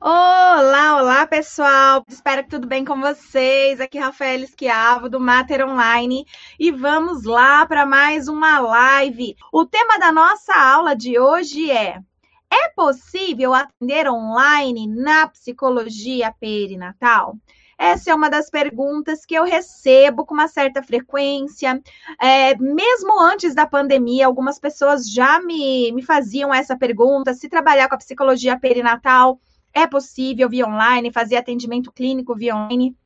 Olá, 0.00 0.96
olá 1.02 1.26
pessoal! 1.26 2.04
Espero 2.06 2.44
que 2.44 2.50
tudo 2.50 2.68
bem 2.68 2.84
com 2.84 3.00
vocês. 3.00 3.80
Aqui 3.80 3.98
é 3.98 4.00
Rafael 4.00 4.44
Esquiavo 4.44 5.08
do 5.08 5.18
Mater 5.18 5.66
Online 5.66 6.24
e 6.56 6.70
vamos 6.70 7.24
lá 7.24 7.66
para 7.66 7.84
mais 7.84 8.28
uma 8.28 8.60
live. 8.60 9.34
O 9.52 9.66
tema 9.66 9.98
da 9.98 10.12
nossa 10.12 10.54
aula 10.54 10.94
de 10.94 11.18
hoje 11.18 11.72
é: 11.72 12.00
é 12.48 12.68
possível 12.76 13.52
atender 13.52 14.08
online 14.08 14.86
na 14.86 15.26
psicologia 15.26 16.32
perinatal? 16.38 17.36
Essa 17.76 18.12
é 18.12 18.14
uma 18.14 18.30
das 18.30 18.48
perguntas 18.48 19.26
que 19.26 19.34
eu 19.34 19.42
recebo 19.42 20.24
com 20.24 20.34
uma 20.34 20.46
certa 20.46 20.80
frequência. 20.80 21.82
É, 22.20 22.56
mesmo 22.56 23.20
antes 23.20 23.52
da 23.52 23.66
pandemia, 23.66 24.26
algumas 24.26 24.60
pessoas 24.60 25.12
já 25.12 25.40
me, 25.40 25.90
me 25.90 26.04
faziam 26.04 26.54
essa 26.54 26.78
pergunta: 26.78 27.34
se 27.34 27.48
trabalhar 27.48 27.88
com 27.88 27.96
a 27.96 27.98
psicologia 27.98 28.56
perinatal 28.56 29.40
é 29.72 29.86
possível 29.86 30.48
via 30.48 30.66
online, 30.66 31.12
fazer 31.12 31.36
atendimento 31.36 31.92
clínico 31.92 32.34
via 32.34 32.56
online. 32.56 32.96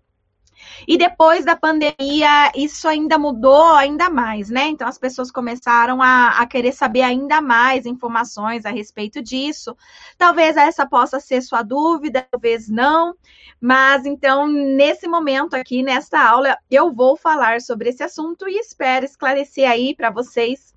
E 0.86 0.96
depois 0.96 1.44
da 1.44 1.56
pandemia, 1.56 2.52
isso 2.54 2.86
ainda 2.86 3.18
mudou 3.18 3.74
ainda 3.74 4.10
mais, 4.10 4.48
né? 4.50 4.68
Então 4.68 4.86
as 4.86 4.98
pessoas 4.98 5.30
começaram 5.30 6.02
a, 6.02 6.40
a, 6.40 6.46
querer 6.46 6.72
saber 6.72 7.02
ainda 7.02 7.40
mais 7.40 7.86
informações 7.86 8.64
a 8.64 8.70
respeito 8.70 9.22
disso. 9.22 9.76
Talvez 10.18 10.56
essa 10.56 10.86
possa 10.86 11.20
ser 11.20 11.42
sua 11.42 11.62
dúvida, 11.62 12.26
talvez 12.30 12.68
não. 12.68 13.14
Mas 13.60 14.04
então, 14.04 14.46
nesse 14.46 15.06
momento 15.06 15.54
aqui, 15.54 15.82
nesta 15.82 16.20
aula, 16.20 16.58
eu 16.70 16.92
vou 16.92 17.16
falar 17.16 17.60
sobre 17.60 17.88
esse 17.90 18.02
assunto 18.02 18.48
e 18.48 18.58
espero 18.58 19.04
esclarecer 19.04 19.68
aí 19.68 19.94
para 19.94 20.10
vocês 20.10 20.71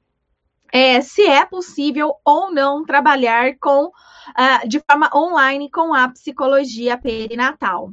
é, 0.72 1.02
se 1.02 1.22
é 1.24 1.46
possível 1.46 2.16
ou 2.24 2.52
não 2.52 2.84
trabalhar 2.84 3.56
com 3.60 3.86
uh, 3.86 4.68
de 4.68 4.80
forma 4.80 5.10
online 5.14 5.70
com 5.70 5.94
a 5.94 6.10
psicologia 6.10 6.98
perinatal. 6.98 7.90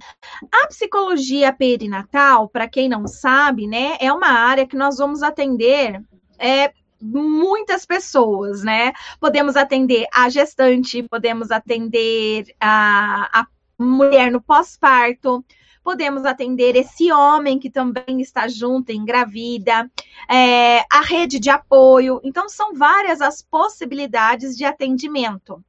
A 0.50 0.66
psicologia 0.66 1.52
perinatal, 1.52 2.48
para 2.48 2.68
quem 2.68 2.88
não 2.88 3.06
sabe, 3.06 3.66
né, 3.66 3.96
é 4.00 4.12
uma 4.12 4.28
área 4.28 4.66
que 4.66 4.76
nós 4.76 4.98
vamos 4.98 5.22
atender 5.22 6.02
é, 6.38 6.72
muitas 7.00 7.84
pessoas, 7.84 8.62
né? 8.62 8.92
Podemos 9.20 9.56
atender 9.56 10.06
a 10.14 10.28
gestante, 10.28 11.02
podemos 11.02 11.50
atender 11.50 12.46
a, 12.60 13.40
a 13.40 13.46
mulher 13.78 14.30
no 14.30 14.40
pós-parto, 14.40 15.44
podemos 15.82 16.24
atender 16.24 16.76
esse 16.76 17.10
homem 17.12 17.58
que 17.58 17.70
também 17.70 18.20
está 18.20 18.48
junto, 18.48 18.92
engravida, 18.92 19.90
é, 20.28 20.84
a 20.90 21.00
rede 21.00 21.38
de 21.38 21.50
apoio. 21.50 22.20
Então, 22.22 22.48
são 22.48 22.74
várias 22.74 23.20
as 23.20 23.42
possibilidades 23.42 24.56
de 24.56 24.64
atendimento. 24.64 25.62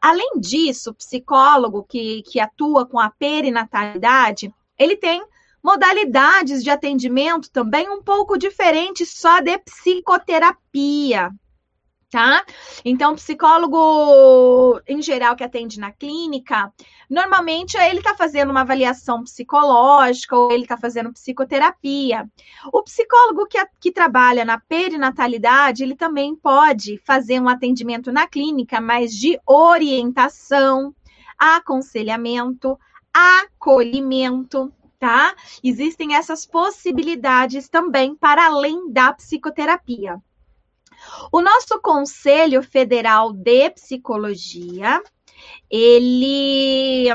Além 0.00 0.38
disso, 0.38 0.90
o 0.90 0.94
psicólogo 0.94 1.84
que, 1.84 2.22
que 2.22 2.38
atua 2.38 2.84
com 2.84 2.98
a 2.98 3.10
perinatalidade, 3.10 4.52
ele 4.78 4.96
tem 4.96 5.24
modalidades 5.62 6.62
de 6.62 6.68
atendimento 6.68 7.50
também 7.50 7.88
um 7.88 8.02
pouco 8.02 8.36
diferentes 8.36 9.08
só 9.08 9.40
de 9.40 9.56
psicoterapia 9.58 11.32
tá? 12.14 12.44
Então, 12.84 13.16
psicólogo 13.16 14.80
em 14.86 15.02
geral 15.02 15.34
que 15.34 15.42
atende 15.42 15.80
na 15.80 15.90
clínica, 15.90 16.72
normalmente 17.10 17.76
ele 17.76 17.98
está 17.98 18.14
fazendo 18.14 18.50
uma 18.50 18.60
avaliação 18.60 19.24
psicológica 19.24 20.36
ou 20.36 20.52
ele 20.52 20.62
está 20.62 20.76
fazendo 20.76 21.12
psicoterapia. 21.12 22.30
O 22.72 22.84
psicólogo 22.84 23.48
que, 23.48 23.58
que 23.80 23.90
trabalha 23.90 24.44
na 24.44 24.60
perinatalidade, 24.60 25.82
ele 25.82 25.96
também 25.96 26.36
pode 26.36 26.98
fazer 27.04 27.40
um 27.40 27.48
atendimento 27.48 28.12
na 28.12 28.28
clínica, 28.28 28.80
mas 28.80 29.12
de 29.12 29.36
orientação, 29.44 30.94
aconselhamento, 31.36 32.78
acolhimento, 33.12 34.72
tá? 35.00 35.34
Existem 35.64 36.14
essas 36.14 36.46
possibilidades 36.46 37.68
também 37.68 38.14
para 38.14 38.46
além 38.46 38.88
da 38.92 39.12
psicoterapia. 39.12 40.22
O 41.30 41.40
nosso 41.40 41.80
Conselho 41.80 42.62
Federal 42.62 43.32
de 43.32 43.70
Psicologia, 43.70 45.02
ele 45.70 47.06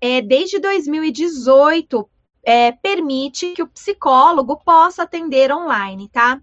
é 0.00 0.20
desde 0.20 0.58
2018 0.58 2.08
é, 2.44 2.72
permite 2.72 3.52
que 3.52 3.62
o 3.62 3.68
psicólogo 3.68 4.56
possa 4.64 5.02
atender 5.02 5.52
online, 5.52 6.08
tá? 6.08 6.40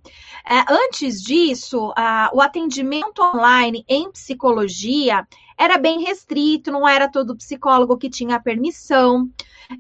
É, 0.48 0.64
antes 0.72 1.20
disso, 1.20 1.92
a, 1.98 2.30
o 2.32 2.42
atendimento 2.42 3.24
online 3.24 3.84
em 3.88 4.12
psicologia 4.12 5.26
era 5.58 5.80
bem 5.80 6.04
restrito, 6.04 6.72
não 6.72 6.88
era 6.88 7.10
todo 7.10 7.36
psicólogo 7.36 7.98
que 7.98 8.10
tinha 8.10 8.40
permissão. 8.40 9.28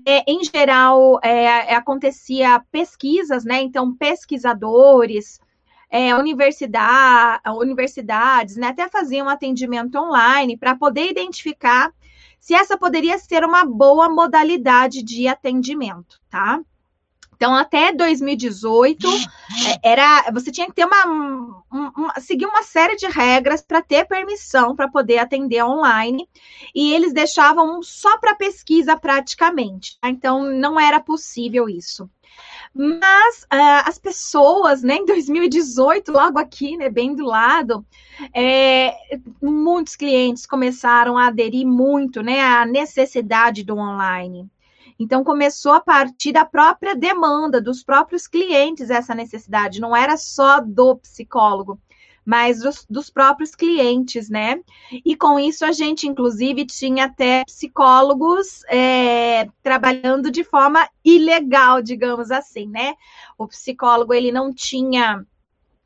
É, 0.03 0.23
em 0.27 0.43
geral, 0.43 1.19
é, 1.21 1.75
acontecia 1.75 2.59
pesquisas, 2.71 3.45
né? 3.45 3.61
Então, 3.61 3.95
pesquisadores 3.95 5.39
é, 5.89 6.15
universidade, 6.15 7.41
universidades, 7.47 8.55
né, 8.57 8.67
até 8.67 8.87
faziam 8.89 9.29
atendimento 9.29 9.97
online 9.97 10.57
para 10.57 10.75
poder 10.75 11.09
identificar 11.09 11.93
se 12.39 12.53
essa 12.53 12.77
poderia 12.77 13.17
ser 13.17 13.43
uma 13.43 13.65
boa 13.65 14.07
modalidade 14.07 15.01
de 15.01 15.27
atendimento, 15.27 16.19
tá? 16.29 16.61
Então, 17.35 17.53
até 17.53 17.91
2018, 17.91 19.07
é, 19.07 19.91
era, 19.91 20.31
você 20.31 20.51
tinha 20.51 20.67
que 20.67 20.73
ter 20.73 20.85
uma, 20.85 21.63
uma 21.69 22.19
seguir 22.19 22.45
uma 22.45 22.63
série 22.63 22.95
de 22.95 23.07
regras 23.07 23.61
para 23.61 23.81
ter 23.81 24.05
permissão 24.05 24.75
para 24.75 24.87
poder 24.87 25.17
atender 25.17 25.63
online, 25.63 26.27
e 26.73 26.93
eles 26.93 27.13
deixavam 27.13 27.83
só 27.83 28.17
para 28.19 28.35
pesquisa 28.35 28.95
praticamente. 28.95 29.97
Tá? 29.99 30.09
Então, 30.09 30.43
não 30.43 30.79
era 30.79 30.99
possível 30.99 31.67
isso. 31.67 32.09
Mas 32.77 33.43
uh, 33.43 33.87
as 33.87 33.97
pessoas, 33.97 34.83
né, 34.83 34.95
em 34.95 35.05
2018, 35.05 36.11
logo 36.11 36.37
aqui, 36.37 36.75
né, 36.75 36.89
bem 36.89 37.15
do 37.15 37.23
lado, 37.23 37.85
é, 38.33 38.93
muitos 39.41 39.95
clientes 39.95 40.45
começaram 40.45 41.17
a 41.17 41.27
aderir 41.27 41.65
muito, 41.65 42.21
né, 42.21 42.41
à 42.41 42.65
necessidade 42.65 43.63
do 43.63 43.77
online. 43.77 44.49
Então 44.99 45.23
começou 45.23 45.71
a 45.71 45.79
partir 45.79 46.33
da 46.33 46.43
própria 46.43 46.93
demanda 46.93 47.61
dos 47.61 47.81
próprios 47.81 48.27
clientes 48.27 48.89
essa 48.89 49.15
necessidade, 49.15 49.79
não 49.79 49.95
era 49.95 50.17
só 50.17 50.59
do 50.59 50.97
psicólogo 50.97 51.79
mas 52.25 52.59
dos, 52.59 52.85
dos 52.89 53.09
próprios 53.09 53.53
clientes, 53.53 54.29
né? 54.29 54.59
E 55.05 55.15
com 55.15 55.39
isso 55.39 55.63
a 55.63 55.71
gente, 55.71 56.07
inclusive, 56.07 56.65
tinha 56.65 57.05
até 57.05 57.45
psicólogos 57.45 58.63
é, 58.67 59.47
trabalhando 59.61 60.31
de 60.31 60.43
forma 60.43 60.89
ilegal, 61.03 61.81
digamos 61.81 62.31
assim, 62.31 62.67
né? 62.67 62.95
O 63.37 63.47
psicólogo 63.47 64.13
ele 64.13 64.31
não 64.31 64.51
tinha 64.51 65.23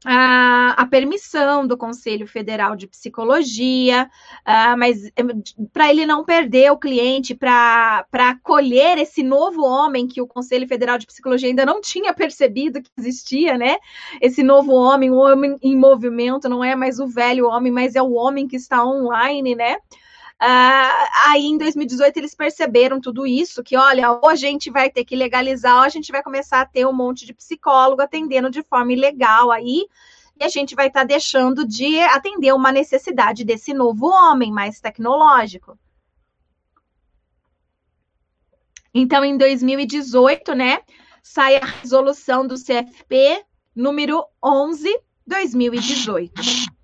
a, 0.06 0.88
permissão 0.90 1.68
do 1.68 1.78
Conselho 1.78 2.26
Federal 2.26 2.76
de 2.76 2.88
Psicologia, 2.88 4.10
uh, 4.48 4.78
mas 4.78 5.06
eh, 5.06 5.24
para 5.74 5.90
ele 5.90 6.06
não 6.06 6.24
perder 6.24 6.72
o 6.72 6.78
cliente, 6.78 7.36
para 7.36 8.06
acolher 8.14 8.98
esse 8.98 9.22
novo 9.22 9.62
homem 9.62 10.08
que 10.08 10.22
o 10.22 10.28
Conselho 10.28 10.68
Federal 10.68 10.98
de 10.98 11.06
Psicologia 11.06 11.50
ainda 11.50 11.66
não 11.66 11.82
tinha 11.82 12.14
percebido 12.14 12.82
que 12.82 12.90
existia, 12.98 13.58
né? 13.58 13.78
Esse 14.22 14.42
novo 14.42 14.72
homem, 14.74 15.12
o 15.12 15.18
homem 15.18 15.58
em 15.62 15.76
movimento, 15.76 16.48
não 16.48 16.64
é 16.64 16.76
mais 16.76 17.00
o 17.00 17.08
velho 17.08 17.48
homem, 17.48 17.72
mas 17.72 17.96
é 17.96 18.02
o 18.02 18.14
homem 18.14 18.48
que 18.48 18.56
está 18.56 18.84
online, 18.86 19.54
né? 19.54 19.78
Uh, 20.42 21.10
aí 21.28 21.46
em 21.46 21.58
2018 21.58 22.16
eles 22.16 22.34
perceberam 22.34 23.02
tudo 23.02 23.28
isso, 23.28 23.62
que 23.62 23.76
olha, 23.76 24.10
ou 24.10 24.30
a 24.30 24.36
gente 24.36 24.72
vai 24.72 24.90
ter 24.90 25.04
que 25.04 25.16
legalizar, 25.16 25.76
ou 25.76 25.82
a 25.82 25.90
gente 25.90 26.14
vai 26.14 26.24
começar 26.24 26.62
a 26.62 26.66
ter 26.66 26.88
um 26.88 26.94
monte 26.94 27.26
de 27.26 27.34
psicólogo 27.34 28.02
atendendo 28.02 28.50
de 28.50 28.64
forma 28.64 28.94
ilegal 28.94 29.52
aí, 29.52 29.86
e 30.40 30.44
a 30.44 30.48
gente 30.48 30.76
vai 30.76 30.88
estar 30.88 31.02
tá 31.02 31.06
deixando 31.06 31.68
de 31.68 32.00
atender 32.00 32.54
uma 32.54 32.72
necessidade 32.72 33.44
desse 33.44 33.74
novo 33.74 34.08
homem 34.08 34.50
mais 34.50 34.80
tecnológico. 34.80 35.78
Então, 38.94 39.24
em 39.26 39.38
2018, 39.38 40.56
né, 40.56 40.80
sai 41.22 41.58
a 41.58 41.66
resolução 41.66 42.48
do 42.48 42.56
CFP 42.56 43.44
número 43.76 44.26
11 44.42 44.90
2018. 45.28 46.79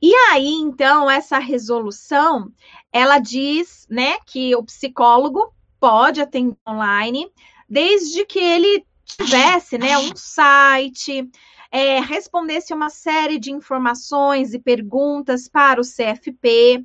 E 0.00 0.14
aí, 0.30 0.52
então, 0.54 1.10
essa 1.10 1.38
resolução, 1.38 2.52
ela 2.92 3.18
diz, 3.18 3.86
né, 3.90 4.18
que 4.26 4.54
o 4.54 4.62
psicólogo 4.62 5.52
pode 5.80 6.20
atender 6.20 6.56
online, 6.68 7.30
desde 7.68 8.24
que 8.24 8.38
ele 8.38 8.84
tivesse, 9.04 9.78
né, 9.78 9.96
um 9.98 10.14
site, 10.14 11.28
é, 11.70 12.00
respondesse 12.00 12.74
uma 12.74 12.90
série 12.90 13.38
de 13.38 13.50
informações 13.50 14.52
e 14.52 14.58
perguntas 14.58 15.48
para 15.48 15.80
o 15.80 15.84
CFP, 15.84 16.84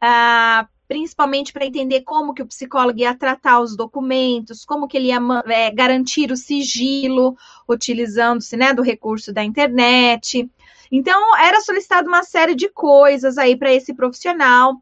ah, 0.00 0.66
principalmente 0.88 1.52
para 1.52 1.64
entender 1.64 2.02
como 2.02 2.34
que 2.34 2.42
o 2.42 2.46
psicólogo 2.46 2.98
ia 2.98 3.14
tratar 3.14 3.60
os 3.60 3.76
documentos, 3.76 4.64
como 4.64 4.86
que 4.86 4.96
ele 4.96 5.08
ia 5.08 5.20
é, 5.46 5.70
garantir 5.70 6.30
o 6.30 6.36
sigilo, 6.36 7.36
utilizando-se 7.68 8.56
né, 8.56 8.74
do 8.74 8.82
recurso 8.82 9.32
da 9.32 9.42
internet. 9.42 10.50
Então, 10.92 11.36
era 11.38 11.60
solicitado 11.62 12.06
uma 12.06 12.22
série 12.22 12.54
de 12.54 12.68
coisas 12.68 13.38
aí 13.38 13.56
para 13.56 13.72
esse 13.72 13.94
profissional. 13.94 14.74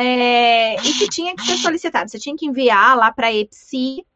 é, 0.00 0.76
e 0.76 0.92
que 0.94 1.08
tinha 1.08 1.34
que 1.34 1.42
ser 1.42 1.56
solicitado. 1.56 2.08
Você 2.08 2.20
tinha 2.20 2.36
que 2.36 2.46
enviar 2.46 2.96
lá 2.96 3.10
para 3.12 3.26
a 3.26 3.34
EPSI 3.34 4.06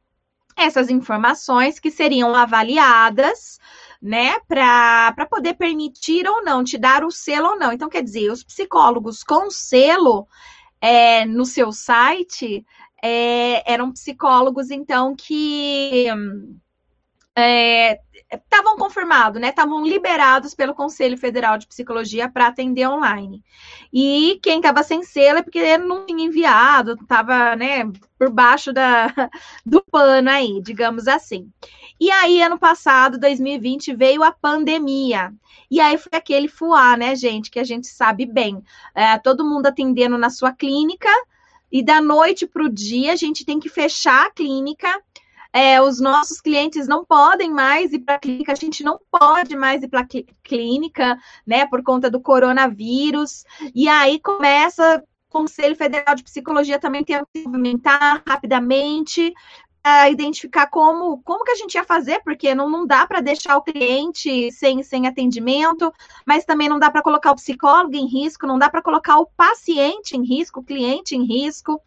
essas 0.56 0.88
informações 0.88 1.80
que 1.80 1.90
seriam 1.90 2.34
avaliadas 2.34 3.58
né, 4.00 4.38
para 4.46 5.26
poder 5.28 5.54
permitir 5.54 6.26
ou 6.28 6.44
não, 6.44 6.62
te 6.62 6.78
dar 6.78 7.04
o 7.04 7.10
selo 7.10 7.50
ou 7.50 7.58
não. 7.58 7.72
Então, 7.72 7.88
quer 7.88 8.02
dizer, 8.02 8.30
os 8.30 8.44
psicólogos 8.44 9.24
com 9.24 9.50
selo 9.50 10.28
é, 10.80 11.24
no 11.24 11.44
seu 11.44 11.72
site 11.72 12.64
é, 13.02 13.72
eram 13.72 13.92
psicólogos, 13.92 14.70
então, 14.70 15.14
que 15.16 16.06
estavam 17.34 18.74
é, 18.74 18.78
confirmados, 18.78 19.40
né? 19.40 19.48
Estavam 19.48 19.84
liberados 19.84 20.54
pelo 20.54 20.74
Conselho 20.74 21.16
Federal 21.16 21.56
de 21.56 21.66
Psicologia 21.66 22.28
para 22.28 22.48
atender 22.48 22.86
online. 22.86 23.42
E 23.92 24.38
quem 24.42 24.58
estava 24.58 24.82
sem 24.82 25.02
selo 25.02 25.38
é 25.38 25.42
porque 25.42 25.78
não 25.78 26.06
tinha 26.06 26.24
enviado, 26.24 26.94
estava, 26.94 27.56
né, 27.56 27.84
por 28.18 28.30
baixo 28.30 28.72
da, 28.72 29.12
do 29.64 29.82
pano 29.82 30.28
aí, 30.28 30.60
digamos 30.62 31.08
assim. 31.08 31.50
E 31.98 32.10
aí, 32.10 32.42
ano 32.42 32.58
passado, 32.58 33.18
2020, 33.18 33.94
veio 33.94 34.22
a 34.22 34.32
pandemia. 34.32 35.32
E 35.70 35.80
aí 35.80 35.96
foi 35.96 36.18
aquele 36.18 36.48
fuá, 36.48 36.96
né, 36.96 37.14
gente, 37.16 37.50
que 37.50 37.58
a 37.58 37.64
gente 37.64 37.86
sabe 37.86 38.26
bem. 38.26 38.62
É, 38.94 39.18
todo 39.18 39.44
mundo 39.44 39.66
atendendo 39.66 40.18
na 40.18 40.28
sua 40.28 40.52
clínica, 40.52 41.08
e 41.70 41.82
da 41.82 42.02
noite 42.02 42.46
para 42.46 42.64
o 42.64 42.68
dia 42.68 43.14
a 43.14 43.16
gente 43.16 43.46
tem 43.46 43.58
que 43.58 43.70
fechar 43.70 44.26
a 44.26 44.30
clínica 44.30 45.02
é, 45.52 45.80
os 45.82 46.00
nossos 46.00 46.40
clientes 46.40 46.88
não 46.88 47.04
podem 47.04 47.50
mais 47.50 47.92
ir 47.92 48.00
para 48.00 48.14
a 48.14 48.18
clínica, 48.18 48.52
a 48.52 48.56
gente 48.56 48.82
não 48.82 48.98
pode 49.10 49.54
mais 49.54 49.82
ir 49.82 49.88
para 49.88 50.00
a 50.00 50.06
clínica, 50.42 51.18
né, 51.46 51.66
por 51.66 51.82
conta 51.82 52.10
do 52.10 52.20
coronavírus. 52.20 53.44
E 53.74 53.88
aí 53.88 54.18
começa 54.18 55.04
o 55.28 55.32
Conselho 55.32 55.76
Federal 55.76 56.14
de 56.14 56.22
Psicologia 56.22 56.78
também 56.78 57.04
tem 57.04 57.18
que 57.32 57.40
se 57.40 57.46
movimentar 57.46 58.22
rapidamente 58.26 59.32
a 59.84 60.08
identificar 60.08 60.68
como, 60.68 61.20
como 61.22 61.44
que 61.44 61.50
a 61.50 61.56
gente 61.56 61.74
ia 61.74 61.82
fazer, 61.82 62.20
porque 62.22 62.54
não, 62.54 62.70
não 62.70 62.86
dá 62.86 63.04
para 63.06 63.20
deixar 63.20 63.56
o 63.56 63.62
cliente 63.62 64.52
sem, 64.52 64.82
sem 64.82 65.08
atendimento, 65.08 65.92
mas 66.24 66.44
também 66.44 66.68
não 66.68 66.78
dá 66.78 66.90
para 66.90 67.02
colocar 67.02 67.32
o 67.32 67.36
psicólogo 67.36 67.96
em 67.96 68.06
risco, 68.06 68.46
não 68.46 68.58
dá 68.58 68.70
para 68.70 68.82
colocar 68.82 69.18
o 69.18 69.26
paciente 69.26 70.16
em 70.16 70.22
risco, 70.22 70.60
o 70.60 70.64
cliente 70.64 71.16
em 71.16 71.24
risco. 71.24 71.80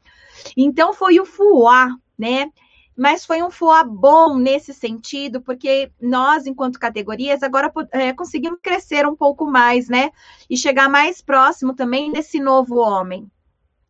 Então 0.57 0.93
foi 0.93 1.19
o 1.19 1.25
FUA, 1.25 1.95
né? 2.17 2.51
Mas 2.95 3.25
foi 3.25 3.43
um 3.43 3.51
FOA 3.51 3.83
bom 3.83 4.37
nesse 4.37 4.73
sentido, 4.73 5.41
porque 5.41 5.91
nós, 5.99 6.45
enquanto 6.45 6.79
categorias, 6.79 7.43
agora 7.43 7.71
é, 7.91 8.13
conseguimos 8.13 8.59
crescer 8.61 9.05
um 9.05 9.15
pouco 9.15 9.45
mais, 9.45 9.89
né? 9.89 10.11
E 10.49 10.55
chegar 10.55 10.89
mais 10.89 11.21
próximo 11.21 11.73
também 11.75 12.11
desse 12.11 12.39
novo 12.39 12.75
homem. 12.77 13.29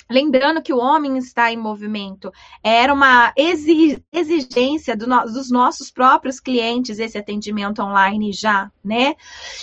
Lembrando 0.09 0.61
que 0.61 0.71
o 0.71 0.77
homem 0.77 1.17
está 1.17 1.51
em 1.51 1.57
movimento, 1.57 2.31
era 2.63 2.93
uma 2.93 3.33
exigência 3.35 4.95
do 4.95 5.07
no, 5.07 5.25
dos 5.25 5.49
nossos 5.49 5.89
próprios 5.89 6.39
clientes 6.39 6.99
esse 6.99 7.17
atendimento 7.17 7.81
online 7.81 8.31
já, 8.31 8.71
né? 8.83 9.15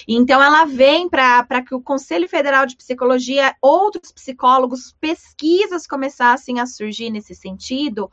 Então, 0.07 0.43
ela 0.43 0.65
vem 0.65 1.09
para 1.09 1.63
que 1.63 1.75
o 1.75 1.81
Conselho 1.81 2.29
Federal 2.29 2.67
de 2.67 2.77
Psicologia, 2.77 3.55
outros 3.63 4.11
psicólogos, 4.11 4.93
pesquisas 5.01 5.87
começassem 5.87 6.59
a 6.59 6.67
surgir 6.67 7.11
nesse 7.11 7.37
sentido, 7.37 8.11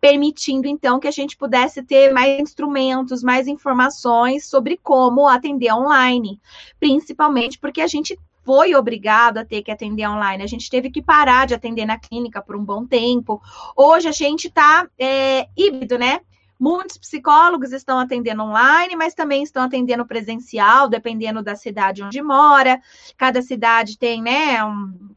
permitindo 0.00 0.66
então 0.66 0.98
que 0.98 1.08
a 1.08 1.12
gente 1.12 1.36
pudesse 1.36 1.82
ter 1.82 2.12
mais 2.12 2.40
instrumentos, 2.40 3.22
mais 3.22 3.46
informações 3.46 4.48
sobre 4.48 4.78
como 4.82 5.28
atender 5.28 5.72
online, 5.72 6.40
principalmente 6.80 7.58
porque 7.58 7.80
a 7.80 7.86
gente 7.86 8.18
foi 8.48 8.74
obrigado 8.74 9.36
a 9.36 9.44
ter 9.44 9.60
que 9.60 9.70
atender 9.70 10.08
online. 10.08 10.42
A 10.42 10.46
gente 10.46 10.70
teve 10.70 10.90
que 10.90 11.02
parar 11.02 11.46
de 11.46 11.52
atender 11.52 11.84
na 11.84 11.98
clínica 11.98 12.40
por 12.40 12.56
um 12.56 12.64
bom 12.64 12.86
tempo. 12.86 13.42
Hoje 13.76 14.08
a 14.08 14.12
gente 14.12 14.48
está 14.48 14.88
é, 14.98 15.46
híbrido, 15.54 15.98
né? 15.98 16.20
Muitos 16.58 16.96
psicólogos 16.96 17.74
estão 17.74 17.98
atendendo 17.98 18.42
online, 18.42 18.96
mas 18.96 19.12
também 19.12 19.42
estão 19.42 19.64
atendendo 19.64 20.06
presencial, 20.06 20.88
dependendo 20.88 21.42
da 21.42 21.54
cidade 21.54 22.02
onde 22.02 22.22
mora. 22.22 22.80
Cada 23.18 23.42
cidade 23.42 23.98
tem, 23.98 24.22
né, 24.22 24.64
um, 24.64 25.10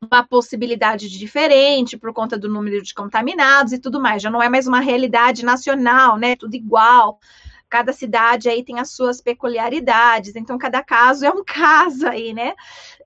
uma 0.00 0.22
possibilidade 0.22 1.08
diferente 1.08 1.98
por 1.98 2.12
conta 2.12 2.38
do 2.38 2.48
número 2.48 2.80
de 2.84 2.94
contaminados 2.94 3.72
e 3.72 3.80
tudo 3.80 4.00
mais. 4.00 4.22
Já 4.22 4.30
não 4.30 4.40
é 4.40 4.48
mais 4.48 4.68
uma 4.68 4.78
realidade 4.78 5.44
nacional, 5.44 6.16
né? 6.16 6.36
Tudo 6.36 6.54
igual 6.54 7.18
cada 7.70 7.92
cidade 7.92 8.48
aí 8.48 8.64
tem 8.64 8.80
as 8.80 8.90
suas 8.90 9.20
peculiaridades, 9.20 10.34
então 10.34 10.58
cada 10.58 10.82
caso 10.82 11.24
é 11.24 11.30
um 11.30 11.44
caso 11.44 12.06
aí, 12.06 12.34
né? 12.34 12.54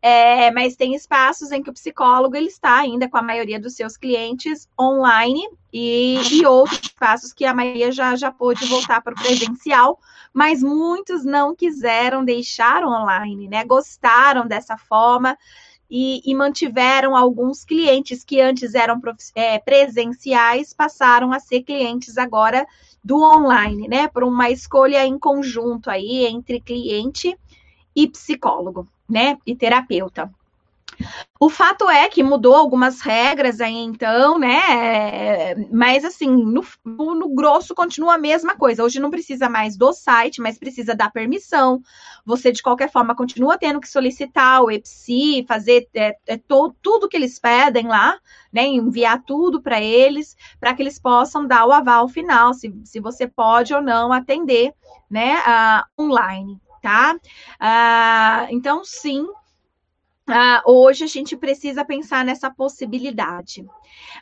É, 0.01 0.51
mas 0.51 0.75
tem 0.75 0.95
espaços 0.95 1.53
em 1.53 1.63
que 1.63 1.71
o 1.71 1.73
psicólogo 1.73 2.35
ele 2.35 2.49
está 2.49 2.79
ainda 2.79 3.09
com 3.09 3.17
a 3.17 3.23
maioria 3.23 3.61
dos 3.61 3.75
seus 3.75 3.97
clientes 3.97 4.69
online 4.79 5.49
e, 5.73 6.19
e 6.33 6.47
outros 6.47 6.81
espaços 6.83 7.33
que 7.33 7.45
a 7.45 7.55
maioria 7.55 7.93
já, 7.93 8.17
já 8.17 8.31
pôde 8.31 8.67
voltar 8.67 9.03
para 9.03 9.13
o 9.13 9.17
presencial, 9.17 9.99
mas 10.33 10.63
muitos 10.63 11.25
não 11.25 11.55
quiseram 11.55 12.25
deixar 12.25 12.85
online, 12.85 13.49
né? 13.49 13.65
Gostaram 13.65 14.47
dessa 14.47 14.77
forma. 14.77 15.37
E, 15.97 16.23
e, 16.25 16.35
mantiveram 16.35 17.15
alguns 17.15 17.63
clientes 17.63 18.25
que 18.25 18.41
antes 18.41 18.75
eram 18.75 19.01
é, 19.35 19.59
presenciais, 19.59 20.73
passaram 20.73 21.31
a 21.31 21.39
ser 21.39 21.63
clientes 21.63 22.17
agora 22.17 22.67
do 23.05 23.21
online, 23.23 23.87
né? 23.87 24.09
Por 24.09 24.25
uma 24.25 24.49
escolha 24.49 25.05
em 25.05 25.19
conjunto 25.19 25.91
aí 25.91 26.25
entre 26.25 26.59
cliente 26.59 27.39
e 27.95 28.09
psicólogo, 28.09 28.89
né? 29.09 29.37
E 29.47 29.55
terapeuta. 29.55 30.33
O 31.41 31.51
fato 31.51 31.91
é 31.91 32.09
que 32.09 32.23
mudou 32.23 32.55
algumas 32.55 33.01
regras 33.01 33.61
aí, 33.61 33.77
então, 33.77 34.39
né? 34.39 35.55
Mas 35.71 36.05
assim, 36.05 36.29
no, 36.29 36.65
no, 36.85 37.35
grosso 37.35 37.75
continua 37.75 38.15
a 38.15 38.19
mesma 38.19 38.57
coisa. 38.57 38.85
Hoje 38.85 39.01
não 39.01 39.11
precisa 39.11 39.49
mais 39.49 39.77
do 39.77 39.93
site, 39.93 40.41
mas 40.41 40.59
precisa 40.59 40.95
da 40.95 41.11
permissão. 41.11 41.83
Você, 42.25 42.53
de 42.53 42.63
qualquer 42.63 42.91
forma, 42.91 43.15
continua 43.17 43.59
tendo 43.59 43.81
que 43.81 43.89
solicitar 43.89 44.63
o 44.63 44.71
EPSI, 44.71 45.45
fazer 45.47 45.89
é, 45.93 46.17
é, 46.27 46.37
to, 46.39 46.75
tudo 46.81 47.09
que 47.09 47.17
eles 47.17 47.39
pedem 47.39 47.89
lá, 47.89 48.17
né? 48.53 48.65
Enviar 48.65 49.23
tudo 49.23 49.61
para 49.61 49.81
eles, 49.81 50.37
para 50.61 50.73
que 50.73 50.83
eles 50.83 50.99
possam 50.99 51.47
dar 51.47 51.67
o 51.67 51.73
aval 51.73 52.09
final, 52.09 52.55
se, 52.55 52.73
se 52.85 53.01
você 53.01 53.27
pode 53.27 53.75
ou 53.75 53.83
não 53.83 54.13
atender, 54.13 54.73
né? 55.11 55.37
Uh, 55.41 56.05
online, 56.05 56.59
tá? 56.81 57.15
Uh, 57.61 58.47
então, 58.51 58.85
sim 58.85 59.27
ah, 60.27 60.63
hoje 60.67 61.05
a 61.05 61.07
gente 61.07 61.37
precisa 61.37 61.85
pensar 61.85 62.25
nessa 62.25 62.51
possibilidade. 62.51 63.65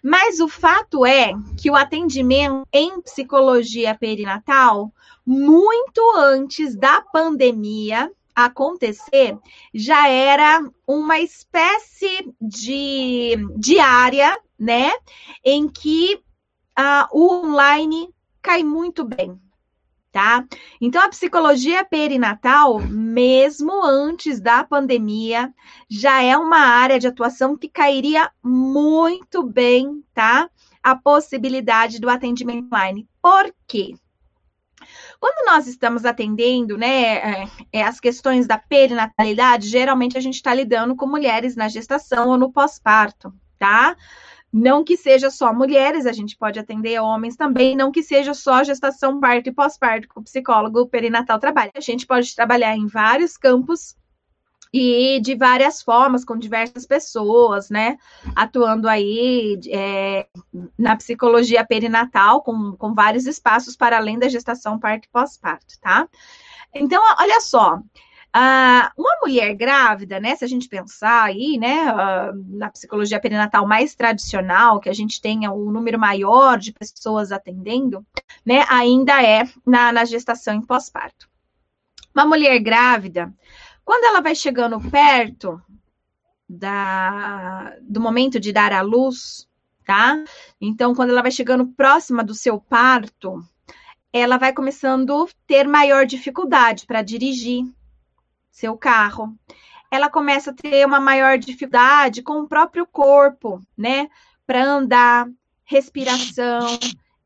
Mas 0.02 0.40
o 0.40 0.48
fato 0.48 1.06
é 1.06 1.32
que 1.60 1.70
o 1.70 1.76
atendimento 1.76 2.66
em 2.72 3.00
psicologia 3.00 3.94
perinatal, 3.94 4.92
muito 5.24 6.00
antes 6.16 6.76
da 6.76 7.00
pandemia 7.00 8.10
acontecer, 8.34 9.38
já 9.72 10.08
era 10.08 10.64
uma 10.86 11.20
espécie 11.20 12.32
de, 12.40 13.36
de 13.56 13.78
área, 13.78 14.38
né, 14.58 14.90
em 15.44 15.68
que 15.68 16.20
ah, 16.74 17.08
o 17.12 17.32
online 17.32 18.08
cai 18.40 18.64
muito 18.64 19.04
bem 19.04 19.41
tá? 20.12 20.44
Então, 20.78 21.02
a 21.02 21.08
psicologia 21.08 21.82
perinatal, 21.84 22.78
mesmo 22.80 23.82
antes 23.82 24.40
da 24.40 24.62
pandemia, 24.62 25.52
já 25.88 26.22
é 26.22 26.36
uma 26.36 26.58
área 26.58 26.98
de 27.00 27.06
atuação 27.06 27.56
que 27.56 27.68
cairia 27.68 28.30
muito 28.42 29.42
bem, 29.42 30.04
tá? 30.12 30.50
A 30.82 30.94
possibilidade 30.94 31.98
do 31.98 32.10
atendimento 32.10 32.66
online. 32.66 33.08
Por 33.22 33.52
quê? 33.66 33.94
Quando 35.18 35.46
nós 35.46 35.66
estamos 35.66 36.04
atendendo, 36.04 36.76
né, 36.76 37.14
é, 37.14 37.48
é 37.72 37.82
as 37.84 38.00
questões 38.00 38.46
da 38.46 38.58
perinatalidade, 38.58 39.68
geralmente 39.68 40.18
a 40.18 40.20
gente 40.20 40.34
está 40.34 40.52
lidando 40.52 40.96
com 40.96 41.06
mulheres 41.06 41.56
na 41.56 41.68
gestação 41.68 42.28
ou 42.28 42.36
no 42.36 42.52
pós-parto, 42.52 43.32
tá? 43.58 43.96
Não 44.52 44.84
que 44.84 44.98
seja 44.98 45.30
só 45.30 45.52
mulheres, 45.52 46.04
a 46.04 46.12
gente 46.12 46.36
pode 46.36 46.58
atender 46.58 47.00
homens 47.00 47.36
também, 47.36 47.74
não 47.74 47.90
que 47.90 48.02
seja 48.02 48.34
só 48.34 48.62
gestação, 48.62 49.18
parto 49.18 49.48
e 49.48 49.52
pós-parto, 49.52 50.06
que 50.06 50.18
o 50.18 50.22
psicólogo 50.22 50.86
perinatal 50.88 51.38
trabalha. 51.38 51.72
A 51.74 51.80
gente 51.80 52.06
pode 52.06 52.34
trabalhar 52.34 52.76
em 52.76 52.86
vários 52.86 53.38
campos 53.38 53.96
e 54.72 55.20
de 55.20 55.34
várias 55.34 55.82
formas, 55.82 56.24
com 56.24 56.36
diversas 56.36 56.86
pessoas, 56.86 57.68
né? 57.68 57.98
Atuando 58.34 58.88
aí 58.88 59.58
é, 59.68 60.26
na 60.78 60.96
psicologia 60.96 61.64
perinatal, 61.64 62.42
com, 62.42 62.76
com 62.76 62.94
vários 62.94 63.26
espaços 63.26 63.76
para 63.76 63.98
além 63.98 64.18
da 64.18 64.28
gestação, 64.28 64.78
parto 64.78 65.06
e 65.06 65.10
pós-parto, 65.10 65.78
tá? 65.80 66.08
Então, 66.74 67.02
olha 67.18 67.40
só. 67.40 67.80
Ah, 68.34 68.90
uma 68.96 69.18
mulher 69.20 69.54
grávida, 69.54 70.18
né? 70.18 70.34
Se 70.34 70.44
a 70.44 70.48
gente 70.48 70.66
pensar 70.66 71.24
aí, 71.24 71.58
né, 71.58 71.82
ah, 71.90 72.32
na 72.34 72.70
psicologia 72.70 73.20
perinatal 73.20 73.66
mais 73.66 73.94
tradicional, 73.94 74.80
que 74.80 74.88
a 74.88 74.92
gente 74.94 75.20
tenha 75.20 75.52
um 75.52 75.70
número 75.70 75.98
maior 75.98 76.58
de 76.58 76.72
pessoas 76.72 77.30
atendendo, 77.30 78.04
né? 78.44 78.64
Ainda 78.70 79.22
é 79.22 79.44
na, 79.66 79.92
na 79.92 80.04
gestação 80.06 80.54
e 80.58 80.66
pós-parto. 80.66 81.28
Uma 82.14 82.24
mulher 82.24 82.58
grávida, 82.58 83.32
quando 83.84 84.04
ela 84.04 84.22
vai 84.22 84.34
chegando 84.34 84.80
perto 84.80 85.60
da, 86.48 87.76
do 87.82 88.00
momento 88.00 88.40
de 88.40 88.50
dar 88.50 88.72
à 88.72 88.80
luz, 88.80 89.46
tá? 89.84 90.22
Então, 90.60 90.94
quando 90.94 91.10
ela 91.10 91.22
vai 91.22 91.30
chegando 91.30 91.66
próxima 91.66 92.24
do 92.24 92.34
seu 92.34 92.58
parto, 92.58 93.42
ela 94.10 94.38
vai 94.38 94.54
começando 94.54 95.24
a 95.24 95.28
ter 95.46 95.66
maior 95.66 96.06
dificuldade 96.06 96.86
para 96.86 97.02
dirigir 97.02 97.64
seu 98.52 98.76
carro. 98.76 99.34
Ela 99.90 100.08
começa 100.08 100.50
a 100.50 100.54
ter 100.54 100.86
uma 100.86 101.00
maior 101.00 101.38
dificuldade 101.38 102.22
com 102.22 102.40
o 102.40 102.48
próprio 102.48 102.86
corpo, 102.86 103.60
né? 103.76 104.08
Para 104.46 104.64
andar, 104.64 105.28
respiração, 105.64 106.78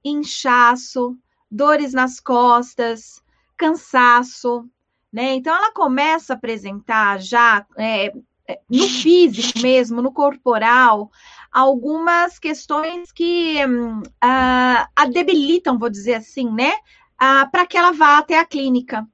inchaço, 0.05 1.19
dores 1.51 1.93
nas 1.93 2.21
costas, 2.21 3.23
cansaço, 3.57 4.69
né? 5.13 5.35
Então 5.35 5.55
ela 5.55 5.73
começa 5.73 6.33
a 6.33 6.37
apresentar 6.37 7.21
já 7.21 7.67
é, 7.77 8.13
é 8.49 8.61
no 8.71 8.89
físico 8.89 9.59
mesmo, 9.61 10.01
no 10.01 10.13
corporal, 10.13 11.11
algumas 11.51 12.39
questões 12.39 13.11
que 13.11 13.59
uh, 13.65 14.09
a 14.23 15.07
debilitam, 15.13 15.79
vou 15.79 15.91
dizer 15.91 16.15
assim, 16.15 16.51
né? 16.53 16.73
Uh, 17.21 17.51
para 17.51 17.67
que 17.67 17.77
ela 17.77 17.93
vá 17.93 18.19
até 18.19 18.39
a 18.39 18.45
clínica. 18.45 19.07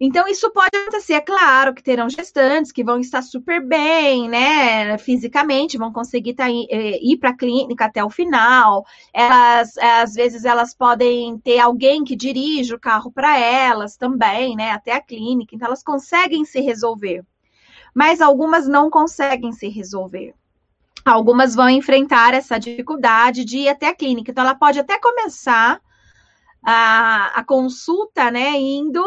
Então, 0.00 0.28
isso 0.28 0.48
pode 0.52 0.76
acontecer, 0.76 1.14
é 1.14 1.20
claro 1.20 1.74
que 1.74 1.82
terão 1.82 2.08
gestantes 2.08 2.70
que 2.70 2.84
vão 2.84 3.00
estar 3.00 3.20
super 3.20 3.60
bem, 3.60 4.28
né, 4.28 4.96
fisicamente, 4.96 5.76
vão 5.76 5.92
conseguir 5.92 6.34
tá, 6.34 6.48
eh, 6.48 7.00
ir 7.02 7.16
para 7.18 7.30
a 7.30 7.36
clínica 7.36 7.86
até 7.86 8.04
o 8.04 8.08
final. 8.10 8.86
Elas, 9.12 9.76
às 9.76 10.14
vezes, 10.14 10.44
elas 10.44 10.72
podem 10.72 11.36
ter 11.38 11.58
alguém 11.58 12.04
que 12.04 12.14
dirige 12.14 12.72
o 12.74 12.78
carro 12.78 13.10
para 13.10 13.36
elas 13.38 13.96
também, 13.96 14.54
né, 14.54 14.70
até 14.70 14.92
a 14.92 15.00
clínica. 15.00 15.56
Então, 15.56 15.66
elas 15.66 15.82
conseguem 15.82 16.44
se 16.44 16.60
resolver. 16.60 17.24
Mas 17.92 18.20
algumas 18.20 18.68
não 18.68 18.90
conseguem 18.90 19.50
se 19.52 19.68
resolver. 19.68 20.32
Algumas 21.04 21.56
vão 21.56 21.68
enfrentar 21.68 22.34
essa 22.34 22.56
dificuldade 22.58 23.44
de 23.44 23.58
ir 23.60 23.68
até 23.68 23.88
a 23.88 23.94
clínica. 23.94 24.30
Então, 24.30 24.44
ela 24.44 24.54
pode 24.54 24.78
até 24.78 24.96
começar 25.00 25.80
a, 26.62 27.38
a 27.38 27.44
consulta, 27.44 28.30
né, 28.30 28.50
indo 28.58 29.04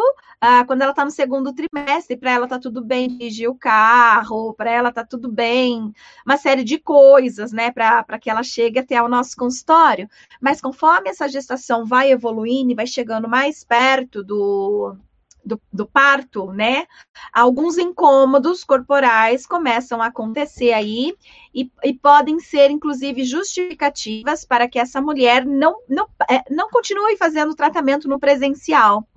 quando 0.65 0.81
ela 0.81 0.91
está 0.91 1.05
no 1.05 1.11
segundo 1.11 1.53
trimestre, 1.53 2.17
para 2.17 2.31
ela 2.31 2.47
tá 2.47 2.57
tudo 2.57 2.83
bem 2.83 3.07
dirigir 3.07 3.47
o 3.47 3.55
carro, 3.55 4.53
para 4.55 4.71
ela 4.71 4.91
tá 4.91 5.05
tudo 5.05 5.31
bem, 5.31 5.93
uma 6.25 6.35
série 6.35 6.63
de 6.63 6.79
coisas, 6.79 7.51
né, 7.51 7.69
para 7.69 8.17
que 8.19 8.29
ela 8.29 8.41
chegue 8.41 8.79
até 8.79 9.01
o 9.01 9.07
nosso 9.07 9.35
consultório. 9.35 10.09
Mas 10.41 10.59
conforme 10.59 11.09
essa 11.09 11.29
gestação 11.29 11.85
vai 11.85 12.11
evoluindo 12.11 12.71
e 12.71 12.75
vai 12.75 12.87
chegando 12.87 13.29
mais 13.29 13.63
perto 13.63 14.23
do, 14.23 14.95
do, 15.43 15.61
do, 15.71 15.85
parto, 15.85 16.51
né? 16.51 16.85
Alguns 17.33 17.77
incômodos 17.77 18.63
corporais 18.63 19.45
começam 19.45 20.01
a 20.01 20.07
acontecer 20.07 20.71
aí 20.73 21.15
e, 21.53 21.69
e, 21.83 21.93
podem 21.93 22.39
ser, 22.39 22.69
inclusive, 22.71 23.23
justificativas 23.23 24.45
para 24.45 24.67
que 24.67 24.79
essa 24.79 25.01
mulher 25.01 25.45
não, 25.45 25.77
não, 25.89 26.07
é, 26.29 26.43
não 26.49 26.69
continue 26.69 27.17
fazendo 27.17 27.55
tratamento 27.55 28.07
no 28.07 28.19
presencial. 28.19 29.07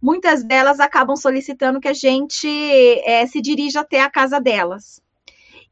Muitas 0.00 0.42
delas 0.42 0.80
acabam 0.80 1.14
solicitando 1.14 1.80
que 1.80 1.88
a 1.88 1.92
gente 1.92 2.48
é, 3.04 3.26
se 3.26 3.40
dirija 3.40 3.80
até 3.80 4.00
a 4.00 4.10
casa 4.10 4.40
delas. 4.40 5.00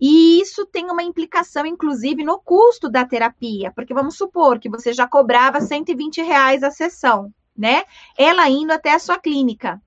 E 0.01 0.41
isso 0.41 0.65
tem 0.67 0.91
uma 0.91 1.03
implicação, 1.03 1.67
inclusive, 1.67 2.23
no 2.23 2.39
custo 2.39 2.89
da 2.89 3.05
terapia, 3.05 3.73
porque 3.75 3.93
vamos 3.93 4.17
supor 4.17 4.61
que 4.61 4.69
você 4.69 4.93
já 4.93 5.09
cobrava 5.09 5.61
120 5.61 6.23
reais 6.23 6.63
a 6.63 6.71
sessão 6.71 7.33
né? 7.59 7.83
Ela 8.17 8.49
indo 8.49 8.73
até 8.73 8.95
a 8.95 8.99
sua 8.99 9.19
clínica. 9.19 9.83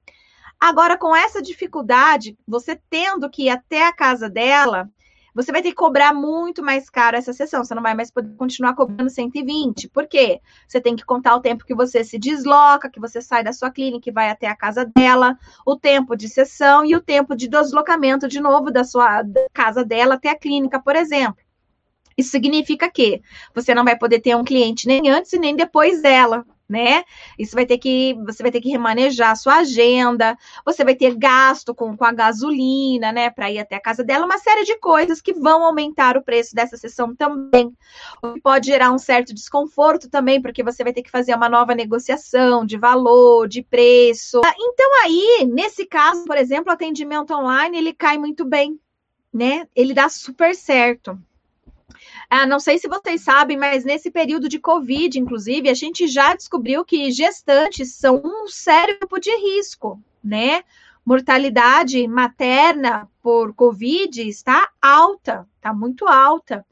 Agora, 0.60 0.98
com 0.98 1.16
essa 1.16 1.42
dificuldade, 1.42 2.38
você 2.48 2.80
tendo 2.90 3.30
que 3.30 3.46
ir 3.46 3.50
até 3.50 3.88
a 3.88 3.94
casa 3.94 4.30
dela, 4.30 4.88
você 5.34 5.52
vai 5.52 5.62
ter 5.62 5.70
que 5.70 5.76
cobrar 5.76 6.14
muito 6.14 6.62
mais 6.62 6.90
caro 6.90 7.16
essa 7.16 7.32
sessão. 7.34 7.64
Você 7.64 7.74
não 7.74 7.82
vai 7.82 7.96
mais 7.96 8.12
poder 8.12 8.36
continuar 8.36 8.76
cobrando 8.76 9.10
120. 9.10 9.90
Por 9.90 10.08
quê? 10.08 10.42
Você 10.68 10.82
tem 10.82 10.96
que 10.96 11.06
contar 11.06 11.36
o 11.36 11.42
tempo 11.42 11.66
que 11.66 11.74
você 11.74 12.04
se 12.04 12.20
desloca, 12.20 12.90
que 12.90 13.00
você 13.00 13.22
sai 13.22 13.44
da 13.44 13.54
sua 13.54 13.72
clínica 13.72 14.10
e 14.10 14.14
vai 14.14 14.30
até 14.30 14.48
a 14.48 14.56
casa 14.56 14.86
dela, 14.86 15.38
o 15.66 15.76
tempo 15.76 16.16
de 16.16 16.28
sessão 16.28 16.86
e 16.86 16.96
o 16.96 17.02
tempo 17.02 17.36
de 17.36 17.48
deslocamento 17.48 18.28
de 18.28 18.42
novo 18.42 18.70
da 18.70 18.84
sua 18.84 19.22
da 19.24 19.48
casa 19.54 19.86
dela 19.86 20.16
até 20.16 20.30
a 20.30 20.38
clínica, 20.38 20.80
por 20.80 20.96
exemplo. 20.96 21.42
Isso 22.18 22.30
significa 22.30 22.92
que 22.92 23.22
você 23.56 23.74
não 23.74 23.86
vai 23.86 23.98
poder 23.98 24.20
ter 24.20 24.36
um 24.36 24.44
cliente 24.44 24.86
nem 24.86 25.10
antes 25.10 25.32
e 25.34 25.40
nem 25.40 25.56
depois 25.56 26.02
dela 26.02 26.46
né? 26.72 27.04
Isso 27.38 27.54
vai 27.54 27.66
ter 27.66 27.78
que, 27.78 28.16
você 28.26 28.42
vai 28.42 28.52
ter 28.52 28.62
que 28.62 28.70
remanejar 28.70 29.32
a 29.32 29.36
sua 29.36 29.58
agenda, 29.58 30.38
você 30.66 30.86
vai 30.86 30.96
ter 30.96 31.14
gasto 31.16 31.76
com, 31.76 31.96
com 31.98 32.06
a 32.06 32.14
gasolina, 32.14 33.12
né, 33.12 33.30
para 33.30 33.52
ir 33.52 33.60
até 33.60 33.76
a 33.76 33.82
casa 33.82 34.04
dela, 34.04 34.26
uma 34.26 34.38
série 34.38 34.64
de 34.64 34.78
coisas 34.80 35.22
que 35.22 35.34
vão 35.34 35.64
aumentar 35.64 36.16
o 36.16 36.24
preço 36.24 36.56
dessa 36.56 36.78
sessão 36.78 37.14
também. 37.14 37.76
O 38.24 38.34
que 38.34 38.42
pode 38.42 38.68
gerar 38.68 38.92
um 38.92 38.98
certo 38.98 39.34
desconforto 39.34 40.10
também, 40.10 40.42
porque 40.42 40.64
você 40.64 40.82
vai 40.84 40.94
ter 40.94 41.04
que 41.04 41.12
fazer 41.12 41.36
uma 41.36 41.50
nova 41.50 41.76
negociação 41.76 42.66
de 42.66 42.78
valor, 42.78 43.50
de 43.50 43.62
preço. 43.62 44.40
Então 44.58 45.04
aí, 45.04 45.46
nesse 45.52 45.86
caso, 45.86 46.24
por 46.24 46.38
exemplo, 46.38 46.72
atendimento 46.72 47.34
online, 47.34 47.78
ele 47.78 47.94
cai 47.94 48.18
muito 48.18 48.46
bem, 48.46 48.80
né? 49.34 49.68
Ele 49.76 49.94
dá 49.94 50.08
super 50.08 50.56
certo. 50.56 51.20
Ah, 52.34 52.46
não 52.46 52.62
sei 52.62 52.78
se 52.78 52.88
vocês 52.88 53.20
sabem, 53.20 53.58
mas 53.58 53.84
nesse 53.84 54.10
período 54.10 54.48
de 54.48 54.58
Covid, 54.58 55.20
inclusive, 55.20 55.68
a 55.68 55.74
gente 55.74 56.08
já 56.08 56.34
descobriu 56.34 56.86
que 56.86 57.12
gestantes 57.12 57.94
são 57.96 58.22
um 58.24 58.48
sério 58.48 58.98
grupo 59.00 59.20
de 59.20 59.30
risco, 59.36 60.02
né? 60.24 60.64
Mortalidade 61.04 62.08
materna 62.08 63.10
por 63.24 63.56
Covid 63.56 64.22
está 64.28 64.70
alta, 64.80 65.48
está 65.56 65.74
muito 65.74 66.08
alta. 66.08 66.64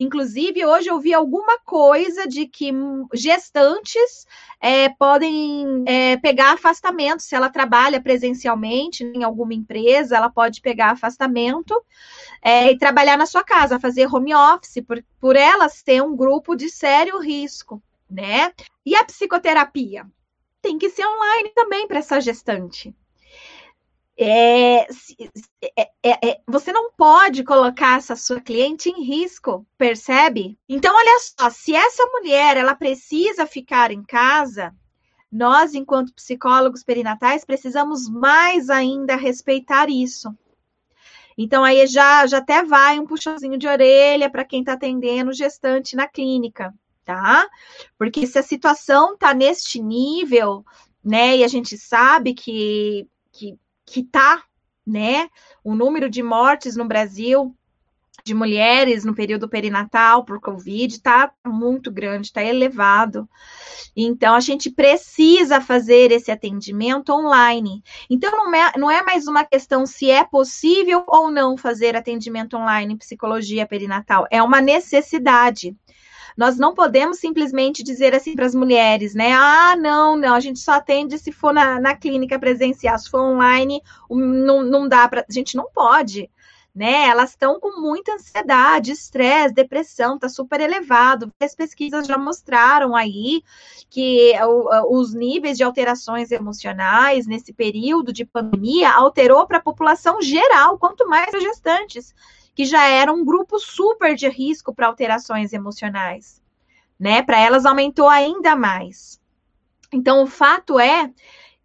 Inclusive, 0.00 0.64
hoje 0.64 0.88
eu 0.88 0.98
vi 0.98 1.12
alguma 1.12 1.58
coisa 1.60 2.26
de 2.26 2.46
que 2.46 2.72
gestantes 3.12 4.26
é, 4.58 4.88
podem 4.88 5.84
é, 5.86 6.16
pegar 6.16 6.52
afastamento. 6.52 7.22
Se 7.22 7.34
ela 7.34 7.50
trabalha 7.50 8.00
presencialmente 8.00 9.04
em 9.04 9.22
alguma 9.22 9.52
empresa, 9.52 10.16
ela 10.16 10.30
pode 10.30 10.62
pegar 10.62 10.92
afastamento 10.92 11.74
é, 12.42 12.70
e 12.72 12.78
trabalhar 12.78 13.18
na 13.18 13.26
sua 13.26 13.44
casa, 13.44 13.80
fazer 13.80 14.06
home 14.06 14.34
office, 14.34 14.82
por, 14.86 15.04
por 15.20 15.36
elas 15.36 15.82
ter 15.82 16.02
um 16.02 16.16
grupo 16.16 16.54
de 16.54 16.70
sério 16.70 17.18
risco, 17.18 17.82
né? 18.10 18.52
E 18.84 18.94
a 18.94 19.04
psicoterapia? 19.04 20.06
Tem 20.62 20.78
que 20.78 20.88
ser 20.88 21.06
online 21.06 21.50
também 21.54 21.86
para 21.86 21.98
essa 21.98 22.18
gestante. 22.20 22.94
É, 24.16 24.82
é, 24.82 25.90
é, 26.02 26.28
é, 26.28 26.40
você 26.46 26.72
não 26.72 26.92
pode 26.92 27.42
colocar 27.42 27.98
essa 27.98 28.14
sua 28.14 28.40
cliente 28.40 28.88
em 28.88 29.02
risco, 29.02 29.66
percebe? 29.76 30.56
Então, 30.68 30.94
olha 30.94 31.18
só, 31.20 31.50
se 31.50 31.74
essa 31.74 32.06
mulher 32.06 32.56
ela 32.56 32.76
precisa 32.76 33.44
ficar 33.44 33.90
em 33.90 34.04
casa, 34.04 34.72
nós, 35.30 35.74
enquanto 35.74 36.14
psicólogos 36.14 36.84
perinatais, 36.84 37.44
precisamos 37.44 38.08
mais 38.08 38.70
ainda 38.70 39.16
respeitar 39.16 39.90
isso. 39.90 40.32
Então, 41.36 41.64
aí 41.64 41.84
já, 41.88 42.24
já 42.28 42.38
até 42.38 42.62
vai 42.62 43.00
um 43.00 43.06
puxãozinho 43.06 43.58
de 43.58 43.66
orelha 43.66 44.30
para 44.30 44.44
quem 44.44 44.60
está 44.60 44.74
atendendo 44.74 45.32
gestante 45.32 45.96
na 45.96 46.06
clínica, 46.06 46.72
tá? 47.04 47.48
Porque 47.98 48.24
se 48.28 48.38
a 48.38 48.44
situação 48.44 49.14
está 49.14 49.34
neste 49.34 49.82
nível, 49.82 50.64
né, 51.04 51.38
e 51.38 51.42
a 51.42 51.48
gente 51.48 51.76
sabe 51.76 52.32
que, 52.32 53.08
que, 53.32 53.58
que 53.86 54.02
tá, 54.02 54.42
né, 54.86 55.28
o 55.62 55.74
número 55.74 56.08
de 56.10 56.22
mortes 56.22 56.76
no 56.76 56.84
Brasil 56.84 57.54
de 58.24 58.32
mulheres 58.32 59.04
no 59.04 59.14
período 59.14 59.48
perinatal 59.48 60.24
por 60.24 60.40
Covid 60.40 60.94
está 60.94 61.30
muito 61.44 61.90
grande, 61.90 62.28
está 62.28 62.42
elevado. 62.42 63.28
Então, 63.94 64.34
a 64.34 64.40
gente 64.40 64.70
precisa 64.70 65.60
fazer 65.60 66.10
esse 66.10 66.30
atendimento 66.30 67.12
online. 67.12 67.82
Então, 68.08 68.30
não 68.30 68.54
é, 68.54 68.72
não 68.78 68.90
é 68.90 69.02
mais 69.02 69.26
uma 69.26 69.44
questão 69.44 69.84
se 69.84 70.10
é 70.10 70.24
possível 70.24 71.04
ou 71.06 71.30
não 71.30 71.56
fazer 71.56 71.94
atendimento 71.94 72.56
online 72.56 72.94
em 72.94 72.98
psicologia 72.98 73.66
perinatal, 73.66 74.26
é 74.30 74.42
uma 74.42 74.60
necessidade. 74.60 75.76
Nós 76.36 76.58
não 76.58 76.74
podemos 76.74 77.18
simplesmente 77.18 77.82
dizer 77.82 78.14
assim 78.14 78.34
para 78.34 78.46
as 78.46 78.54
mulheres, 78.54 79.14
né? 79.14 79.32
Ah, 79.32 79.76
não, 79.76 80.16
não, 80.16 80.34
a 80.34 80.40
gente 80.40 80.58
só 80.58 80.72
atende 80.72 81.18
se 81.18 81.30
for 81.30 81.52
na, 81.52 81.80
na 81.80 81.94
clínica 81.94 82.38
presencial, 82.38 82.98
se 82.98 83.10
for 83.10 83.20
online, 83.20 83.80
não, 84.10 84.62
não 84.62 84.88
dá 84.88 85.08
para. 85.08 85.24
A 85.28 85.32
gente 85.32 85.56
não 85.56 85.68
pode 85.72 86.30
né? 86.74 87.06
Elas 87.06 87.30
estão 87.30 87.60
com 87.60 87.80
muita 87.80 88.14
ansiedade, 88.14 88.90
estresse, 88.90 89.54
depressão, 89.54 90.16
está 90.16 90.28
super 90.28 90.60
elevado. 90.60 91.32
As 91.40 91.54
pesquisas 91.54 92.06
já 92.06 92.18
mostraram 92.18 92.96
aí 92.96 93.44
que 93.88 94.32
os 94.90 95.14
níveis 95.14 95.56
de 95.56 95.62
alterações 95.62 96.32
emocionais 96.32 97.26
nesse 97.28 97.52
período 97.52 98.12
de 98.12 98.24
pandemia 98.24 98.90
alterou 98.90 99.46
para 99.46 99.58
a 99.58 99.62
população 99.62 100.20
geral, 100.20 100.76
quanto 100.76 101.06
mais 101.08 101.32
as 101.32 101.42
gestantes, 101.42 102.12
que 102.54 102.64
já 102.64 102.86
eram 102.86 103.16
um 103.16 103.24
grupo 103.24 103.58
super 103.58 104.14
de 104.14 104.28
risco 104.28 104.74
para 104.74 104.86
alterações 104.86 105.52
emocionais, 105.52 106.40
né? 106.98 107.22
Para 107.22 107.40
elas 107.40 107.66
aumentou 107.66 108.08
ainda 108.08 108.54
mais. 108.54 109.20
Então, 109.92 110.22
o 110.22 110.26
fato 110.26 110.78
é 110.78 111.10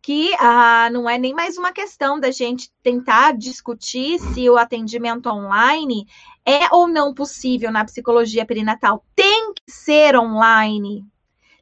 que 0.01 0.33
ah, 0.39 0.89
não 0.91 1.09
é 1.09 1.17
nem 1.17 1.33
mais 1.33 1.57
uma 1.57 1.71
questão 1.71 2.19
da 2.19 2.31
gente 2.31 2.71
tentar 2.81 3.37
discutir 3.37 4.19
se 4.19 4.49
o 4.49 4.57
atendimento 4.57 5.29
online 5.29 6.07
é 6.45 6.73
ou 6.73 6.87
não 6.87 7.13
possível 7.13 7.71
na 7.71 7.85
psicologia 7.85 8.45
perinatal. 8.45 9.05
Tem 9.15 9.53
que 9.53 9.71
ser 9.71 10.15
online. 10.15 11.05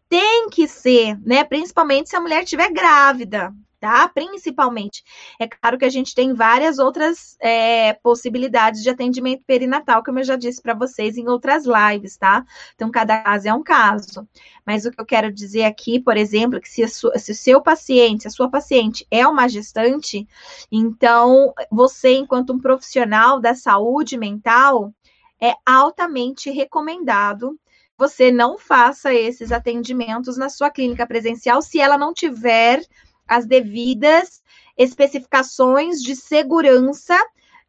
Tem 0.08 0.50
que 0.50 0.68
ser, 0.68 1.20
né? 1.26 1.44
Principalmente 1.44 2.10
se 2.10 2.16
a 2.16 2.22
mulher 2.22 2.44
estiver 2.44 2.72
grávida 2.72 3.54
tá? 3.80 4.08
Principalmente. 4.10 5.04
É 5.40 5.48
claro 5.48 5.78
que 5.78 5.86
a 5.86 5.90
gente 5.90 6.16
tem 6.16 6.34
várias 6.34 6.80
outras 6.80 7.38
é, 7.40 7.94
possibilidades 7.94 8.82
de 8.82 8.90
atendimento 8.90 9.44
perinatal, 9.46 10.04
como 10.04 10.20
eu 10.20 10.24
já 10.24 10.36
disse 10.36 10.62
para 10.62 10.74
vocês 10.74 11.18
em 11.18 11.28
outras 11.28 11.66
lives, 11.66 12.18
tá? 12.18 12.46
Então, 12.76 12.90
cada 12.90 13.22
caso 13.22 13.48
é 13.48 13.54
um 13.54 13.64
caso. 13.64 14.28
Mas 14.66 14.86
o 14.86 14.92
que 14.92 15.00
eu 15.00 15.06
quero 15.06 15.32
dizer 15.32 15.64
aqui, 15.64 16.00
por 16.00 16.18
exemplo, 16.18 16.60
que 16.60 16.70
se, 16.70 16.88
sua, 16.88 17.18
se 17.18 17.32
o 17.32 17.36
seu 17.36 17.62
paciente, 17.62 18.28
a 18.28 18.32
sua 18.32 18.50
paciente 18.50 19.06
é 19.12 19.28
uma 19.28 19.48
gestante, 19.48 20.28
então 20.72 21.54
você, 21.72 22.16
enquanto 22.16 22.54
um 22.54 22.60
profissional 22.60 23.40
da 23.40 23.54
saúde 23.54 24.18
mental, 24.18 24.94
é 25.40 25.54
altamente 25.66 26.50
recomendado 26.50 27.58
você 27.98 28.32
não 28.32 28.60
faça 28.60 29.12
esses 29.14 29.52
atendimentos 29.52 30.38
na 30.38 30.50
sua 30.50 30.70
clínica 30.70 31.08
presencial 31.08 31.62
se 31.64 31.80
ela 31.80 31.98
não 31.98 32.14
tiver 32.14 32.86
as 33.28 33.46
devidas 33.46 34.42
especificações 34.78 36.02
de 36.02 36.16
segurança 36.16 37.18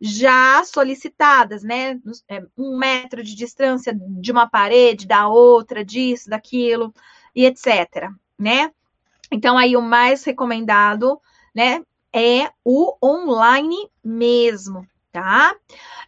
já 0.00 0.62
solicitadas, 0.64 1.62
né? 1.62 1.98
É, 2.28 2.44
um 2.56 2.78
metro 2.78 3.22
de 3.22 3.34
distância 3.34 3.92
de 3.94 4.30
uma 4.30 4.48
parede, 4.48 5.06
da 5.06 5.28
outra, 5.28 5.84
disso, 5.84 6.30
daquilo, 6.30 6.94
e 7.34 7.44
etc. 7.44 8.10
Né? 8.38 8.70
Então, 9.30 9.58
aí 9.58 9.76
o 9.76 9.82
mais 9.82 10.24
recomendado, 10.24 11.20
né, 11.54 11.82
é 12.12 12.50
o 12.64 12.96
online 13.04 13.76
mesmo, 14.02 14.86
tá? 15.12 15.54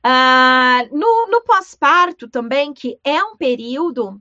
Ah, 0.02 0.84
no, 0.90 1.26
no 1.26 1.42
pós-parto 1.42 2.28
também, 2.28 2.72
que 2.72 2.98
é 3.04 3.22
um 3.22 3.36
período 3.36 4.20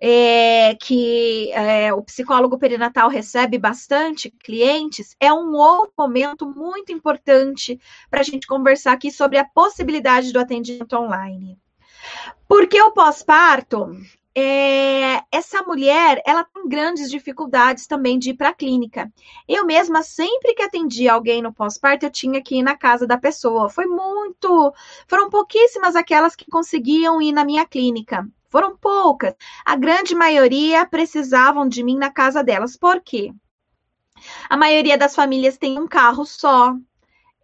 é, 0.00 0.74
que 0.74 1.50
é, 1.52 1.92
o 1.92 2.02
psicólogo 2.02 2.58
perinatal 2.58 3.08
recebe 3.08 3.58
bastante 3.58 4.30
clientes, 4.30 5.16
é 5.18 5.32
um 5.32 5.54
outro 5.54 5.94
momento 5.96 6.46
muito 6.46 6.92
importante 6.92 7.80
para 8.10 8.20
a 8.20 8.24
gente 8.24 8.46
conversar 8.46 8.92
aqui 8.92 9.10
sobre 9.10 9.38
a 9.38 9.44
possibilidade 9.44 10.32
do 10.32 10.38
atendimento 10.38 10.94
online. 10.94 11.58
Porque 12.46 12.80
o 12.80 12.92
pós-parto, 12.92 13.96
é, 14.36 15.22
essa 15.30 15.62
mulher, 15.62 16.20
ela 16.26 16.44
tem 16.44 16.68
grandes 16.68 17.10
dificuldades 17.10 17.86
também 17.86 18.18
de 18.18 18.30
ir 18.30 18.34
para 18.34 18.50
a 18.50 18.54
clínica. 18.54 19.12
Eu 19.48 19.64
mesma, 19.64 20.02
sempre 20.02 20.54
que 20.54 20.62
atendi 20.62 21.08
alguém 21.08 21.40
no 21.40 21.52
pós-parto, 21.52 22.04
eu 22.04 22.10
tinha 22.10 22.42
que 22.42 22.56
ir 22.56 22.62
na 22.62 22.76
casa 22.76 23.06
da 23.06 23.16
pessoa. 23.16 23.70
Foi 23.70 23.86
muito, 23.86 24.72
foram 25.06 25.30
pouquíssimas 25.30 25.94
aquelas 25.94 26.34
que 26.34 26.50
conseguiam 26.50 27.22
ir 27.22 27.32
na 27.32 27.44
minha 27.44 27.64
clínica. 27.64 28.28
Foram 28.54 28.76
poucas. 28.76 29.34
A 29.66 29.74
grande 29.74 30.14
maioria 30.14 30.86
precisavam 30.86 31.68
de 31.68 31.82
mim 31.82 31.96
na 31.96 32.08
casa 32.08 32.40
delas. 32.40 32.76
Por 32.76 33.00
quê? 33.00 33.34
A 34.48 34.56
maioria 34.56 34.96
das 34.96 35.12
famílias 35.12 35.58
tem 35.58 35.76
um 35.76 35.88
carro 35.88 36.24
só. 36.24 36.72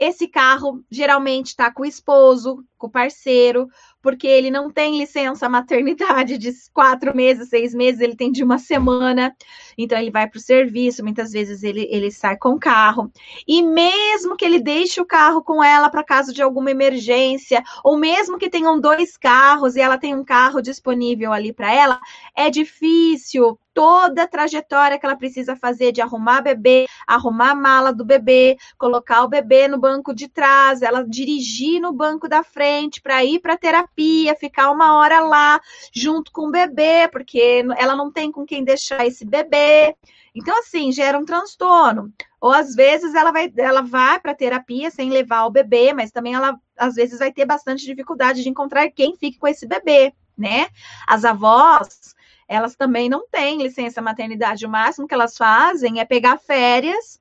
Esse 0.00 0.26
carro 0.26 0.82
geralmente 0.90 1.48
está 1.48 1.70
com 1.70 1.82
o 1.82 1.86
esposo, 1.86 2.64
com 2.78 2.86
o 2.86 2.90
parceiro, 2.90 3.68
porque 4.00 4.26
ele 4.26 4.50
não 4.50 4.70
tem 4.70 4.96
licença 4.98 5.46
maternidade 5.46 6.38
de 6.38 6.50
quatro 6.72 7.14
meses, 7.14 7.50
seis 7.50 7.74
meses, 7.74 8.00
ele 8.00 8.16
tem 8.16 8.32
de 8.32 8.42
uma 8.42 8.56
semana. 8.58 9.36
Então, 9.76 9.98
ele 9.98 10.10
vai 10.10 10.26
para 10.26 10.38
o 10.38 10.40
serviço, 10.40 11.02
muitas 11.02 11.32
vezes 11.32 11.62
ele, 11.62 11.86
ele 11.90 12.10
sai 12.10 12.38
com 12.38 12.52
o 12.52 12.58
carro. 12.58 13.12
E 13.46 13.62
mesmo 13.62 14.38
que 14.38 14.44
ele 14.46 14.58
deixe 14.58 15.02
o 15.02 15.06
carro 15.06 15.42
com 15.42 15.62
ela 15.62 15.90
para 15.90 16.02
caso 16.02 16.32
de 16.32 16.40
alguma 16.40 16.70
emergência, 16.70 17.62
ou 17.84 17.98
mesmo 17.98 18.38
que 18.38 18.48
tenham 18.48 18.80
dois 18.80 19.18
carros 19.18 19.76
e 19.76 19.80
ela 19.82 19.98
tem 19.98 20.14
um 20.14 20.24
carro 20.24 20.62
disponível 20.62 21.30
ali 21.30 21.52
para 21.52 21.74
ela, 21.74 22.00
é 22.34 22.48
difícil 22.48 23.58
toda 23.80 24.24
a 24.24 24.28
trajetória 24.28 24.98
que 24.98 25.06
ela 25.06 25.16
precisa 25.16 25.56
fazer 25.56 25.90
de 25.90 26.02
arrumar 26.02 26.42
bebê, 26.42 26.86
arrumar 27.06 27.52
a 27.52 27.54
mala 27.54 27.94
do 27.94 28.04
bebê, 28.04 28.58
colocar 28.76 29.24
o 29.24 29.28
bebê 29.28 29.68
no 29.68 29.78
banco 29.78 30.14
de 30.14 30.28
trás, 30.28 30.82
ela 30.82 31.02
dirigir 31.02 31.80
no 31.80 31.90
banco 31.90 32.28
da 32.28 32.42
frente 32.42 33.00
para 33.00 33.24
ir 33.24 33.38
para 33.38 33.56
terapia, 33.56 34.34
ficar 34.34 34.70
uma 34.70 34.98
hora 34.98 35.20
lá 35.20 35.58
junto 35.94 36.30
com 36.30 36.48
o 36.48 36.50
bebê, 36.50 37.08
porque 37.10 37.64
ela 37.78 37.96
não 37.96 38.12
tem 38.12 38.30
com 38.30 38.44
quem 38.44 38.62
deixar 38.62 39.06
esse 39.06 39.24
bebê. 39.24 39.96
Então, 40.34 40.58
assim, 40.58 40.92
gera 40.92 41.18
um 41.18 41.24
transtorno. 41.24 42.12
Ou 42.38 42.52
às 42.52 42.74
vezes 42.74 43.14
ela 43.14 43.32
vai, 43.32 43.50
ela 43.56 43.80
vai 43.80 44.20
para 44.20 44.34
terapia 44.34 44.90
sem 44.90 45.08
levar 45.08 45.46
o 45.46 45.50
bebê, 45.50 45.94
mas 45.94 46.10
também 46.10 46.34
ela 46.34 46.54
às 46.76 46.96
vezes 46.96 47.18
vai 47.18 47.32
ter 47.32 47.46
bastante 47.46 47.86
dificuldade 47.86 48.42
de 48.42 48.48
encontrar 48.50 48.90
quem 48.90 49.16
fique 49.16 49.38
com 49.38 49.48
esse 49.48 49.66
bebê, 49.66 50.12
né? 50.36 50.68
As 51.06 51.24
avós, 51.24 52.14
elas 52.50 52.74
também 52.74 53.08
não 53.08 53.28
têm 53.28 53.62
licença 53.62 54.02
maternidade. 54.02 54.66
O 54.66 54.68
máximo 54.68 55.06
que 55.06 55.14
elas 55.14 55.36
fazem 55.36 56.00
é 56.00 56.04
pegar 56.04 56.36
férias, 56.36 57.20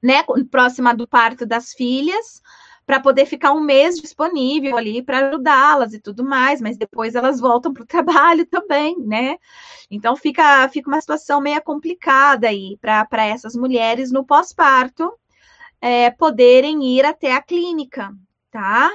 né, 0.00 0.22
próxima 0.48 0.94
do 0.94 1.08
parto 1.08 1.44
das 1.44 1.72
filhas, 1.72 2.40
para 2.86 3.00
poder 3.00 3.26
ficar 3.26 3.52
um 3.52 3.60
mês 3.60 3.96
disponível 3.96 4.76
ali 4.76 5.02
para 5.02 5.26
ajudá-las 5.26 5.92
e 5.92 5.98
tudo 5.98 6.22
mais, 6.22 6.60
mas 6.60 6.76
depois 6.76 7.16
elas 7.16 7.40
voltam 7.40 7.74
para 7.74 7.82
o 7.82 7.86
trabalho 7.88 8.46
também, 8.46 8.96
né? 9.00 9.38
Então 9.90 10.14
fica, 10.14 10.68
fica 10.68 10.88
uma 10.88 11.00
situação 11.00 11.40
meio 11.40 11.60
complicada 11.60 12.46
aí 12.46 12.78
para 12.80 13.26
essas 13.26 13.56
mulheres 13.56 14.12
no 14.12 14.24
pós-parto 14.24 15.12
é, 15.80 16.10
poderem 16.10 16.84
ir 16.96 17.04
até 17.04 17.32
a 17.32 17.42
clínica, 17.42 18.14
tá? 18.52 18.88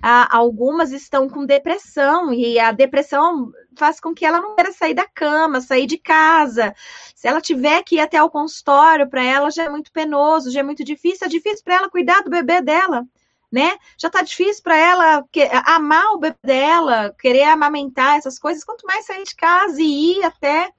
Ah, 0.00 0.28
algumas 0.36 0.92
estão 0.92 1.28
com 1.28 1.44
depressão 1.44 2.32
e 2.32 2.60
a 2.60 2.70
depressão 2.70 3.50
faz 3.80 3.98
com 3.98 4.14
que 4.14 4.24
ela 4.24 4.40
não 4.40 4.54
queira 4.54 4.72
sair 4.72 4.94
da 4.94 5.06
cama, 5.06 5.60
sair 5.60 5.86
de 5.86 5.98
casa. 5.98 6.74
Se 7.14 7.26
ela 7.26 7.40
tiver 7.40 7.82
que 7.82 7.96
ir 7.96 8.00
até 8.00 8.22
o 8.22 8.30
consultório, 8.30 9.08
para 9.08 9.24
ela 9.24 9.50
já 9.50 9.64
é 9.64 9.68
muito 9.68 9.90
penoso, 9.90 10.52
já 10.52 10.60
é 10.60 10.62
muito 10.62 10.84
difícil, 10.84 11.26
é 11.26 11.30
difícil 11.30 11.64
para 11.64 11.76
ela 11.76 11.90
cuidar 11.90 12.22
do 12.22 12.30
bebê 12.30 12.60
dela 12.60 13.04
né? 13.52 13.76
Já 13.98 14.08
tá 14.08 14.22
difícil 14.22 14.62
para 14.62 14.76
ela 14.76 15.24
que, 15.32 15.42
amar 15.64 16.12
o 16.12 16.18
bebê 16.18 16.36
dela, 16.44 17.12
querer 17.18 17.42
amamentar 17.44 18.16
essas 18.16 18.38
coisas, 18.38 18.62
quanto 18.62 18.86
mais 18.86 19.06
sair 19.06 19.24
de 19.24 19.34
casa 19.34 19.82
e 19.82 20.18
ir 20.18 20.24
até 20.24 20.70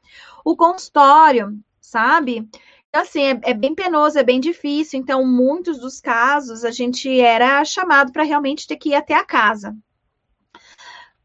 o 0.45 0.55
consultório, 0.55 1.59
sabe? 1.81 2.47
Então, 2.87 3.01
assim, 3.01 3.23
é, 3.23 3.39
é, 3.43 3.53
bem 3.53 3.75
penoso, 3.75 4.17
é 4.17 4.23
bem 4.23 4.39
difícil. 4.39 4.99
Então, 4.99 5.25
muitos 5.25 5.79
dos 5.79 5.99
casos 5.99 6.63
a 6.63 6.71
gente 6.71 7.19
era 7.19 7.63
chamado 7.65 8.11
para 8.11 8.23
realmente 8.23 8.67
ter 8.67 8.77
que 8.77 8.89
ir 8.89 8.95
até 8.95 9.15
a 9.15 9.25
casa. 9.25 9.75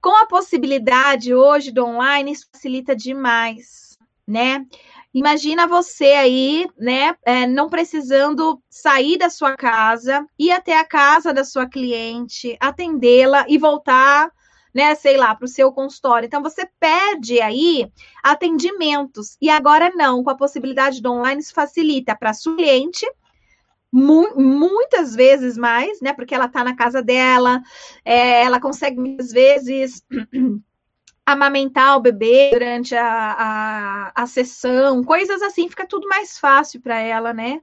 Com 0.07 0.15
a 0.15 0.25
possibilidade 0.25 1.35
hoje 1.35 1.73
do 1.73 1.85
online, 1.85 2.31
isso 2.31 2.47
facilita 2.53 2.95
demais, 2.95 3.99
né? 4.25 4.65
Imagina 5.13 5.67
você 5.67 6.13
aí, 6.13 6.69
né, 6.79 7.17
é, 7.25 7.45
não 7.45 7.69
precisando 7.69 8.63
sair 8.71 9.19
da 9.19 9.29
sua 9.29 9.57
casa, 9.57 10.25
ir 10.39 10.53
até 10.53 10.79
a 10.79 10.85
casa 10.85 11.35
da 11.35 11.43
sua 11.43 11.69
cliente, 11.69 12.57
atendê-la 12.61 13.47
e 13.49 13.59
voltar, 13.59 14.31
né, 14.73 14.95
sei 14.95 15.17
lá, 15.17 15.35
para 15.35 15.47
o 15.47 15.49
seu 15.49 15.73
consultório. 15.73 16.27
Então, 16.29 16.41
você 16.41 16.71
perde 16.79 17.41
aí 17.41 17.91
atendimentos. 18.23 19.37
E 19.43 19.51
agora 19.51 19.91
não, 19.97 20.23
com 20.23 20.31
a 20.31 20.37
possibilidade 20.37 21.03
do 21.03 21.11
online, 21.11 21.41
isso 21.41 21.53
facilita 21.53 22.15
para 22.15 22.31
a 22.31 22.35
sua 22.35 22.55
cliente, 22.55 23.05
Mu 23.99 24.37
muitas 24.37 25.15
vezes 25.15 25.57
mais, 25.57 26.03
né? 26.03 26.13
Porque 26.13 26.35
ela 26.35 26.45
está 26.45 26.63
na 26.63 26.77
casa 26.77 27.03
dela, 27.03 27.63
é, 28.05 28.43
ela 28.43 28.61
consegue 28.61 29.01
muitas 29.01 29.33
vezes 29.33 30.05
amamentar 31.25 31.97
o 31.97 32.01
bebê 32.01 32.51
durante 32.53 32.95
a, 32.95 33.07
a, 33.07 34.13
a 34.15 34.27
sessão, 34.27 35.03
coisas 35.03 35.41
assim, 35.41 35.67
fica 35.71 35.87
tudo 35.87 36.07
mais 36.09 36.39
fácil 36.39 36.83
para 36.83 36.99
ela, 36.99 37.33
né? 37.33 37.63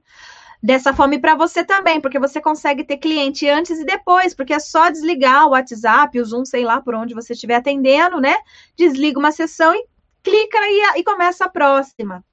Dessa 0.60 0.92
forma 0.92 1.14
e 1.14 1.20
para 1.20 1.36
você 1.36 1.62
também, 1.62 2.00
porque 2.00 2.18
você 2.18 2.40
consegue 2.40 2.82
ter 2.82 2.96
cliente 2.96 3.48
antes 3.48 3.78
e 3.78 3.84
depois, 3.84 4.34
porque 4.34 4.54
é 4.54 4.58
só 4.58 4.90
desligar 4.90 5.46
o 5.46 5.50
WhatsApp, 5.50 6.18
o 6.18 6.24
Zoom, 6.24 6.44
sei 6.44 6.64
lá 6.64 6.80
por 6.80 6.96
onde 6.96 7.14
você 7.14 7.34
estiver 7.34 7.56
atendendo, 7.56 8.20
né? 8.20 8.34
Desliga 8.76 9.20
uma 9.20 9.30
sessão 9.30 9.72
e 9.72 9.86
clica 10.20 10.58
e, 10.62 10.98
e 10.98 11.04
começa 11.04 11.44
a 11.44 11.48
próxima, 11.48 12.24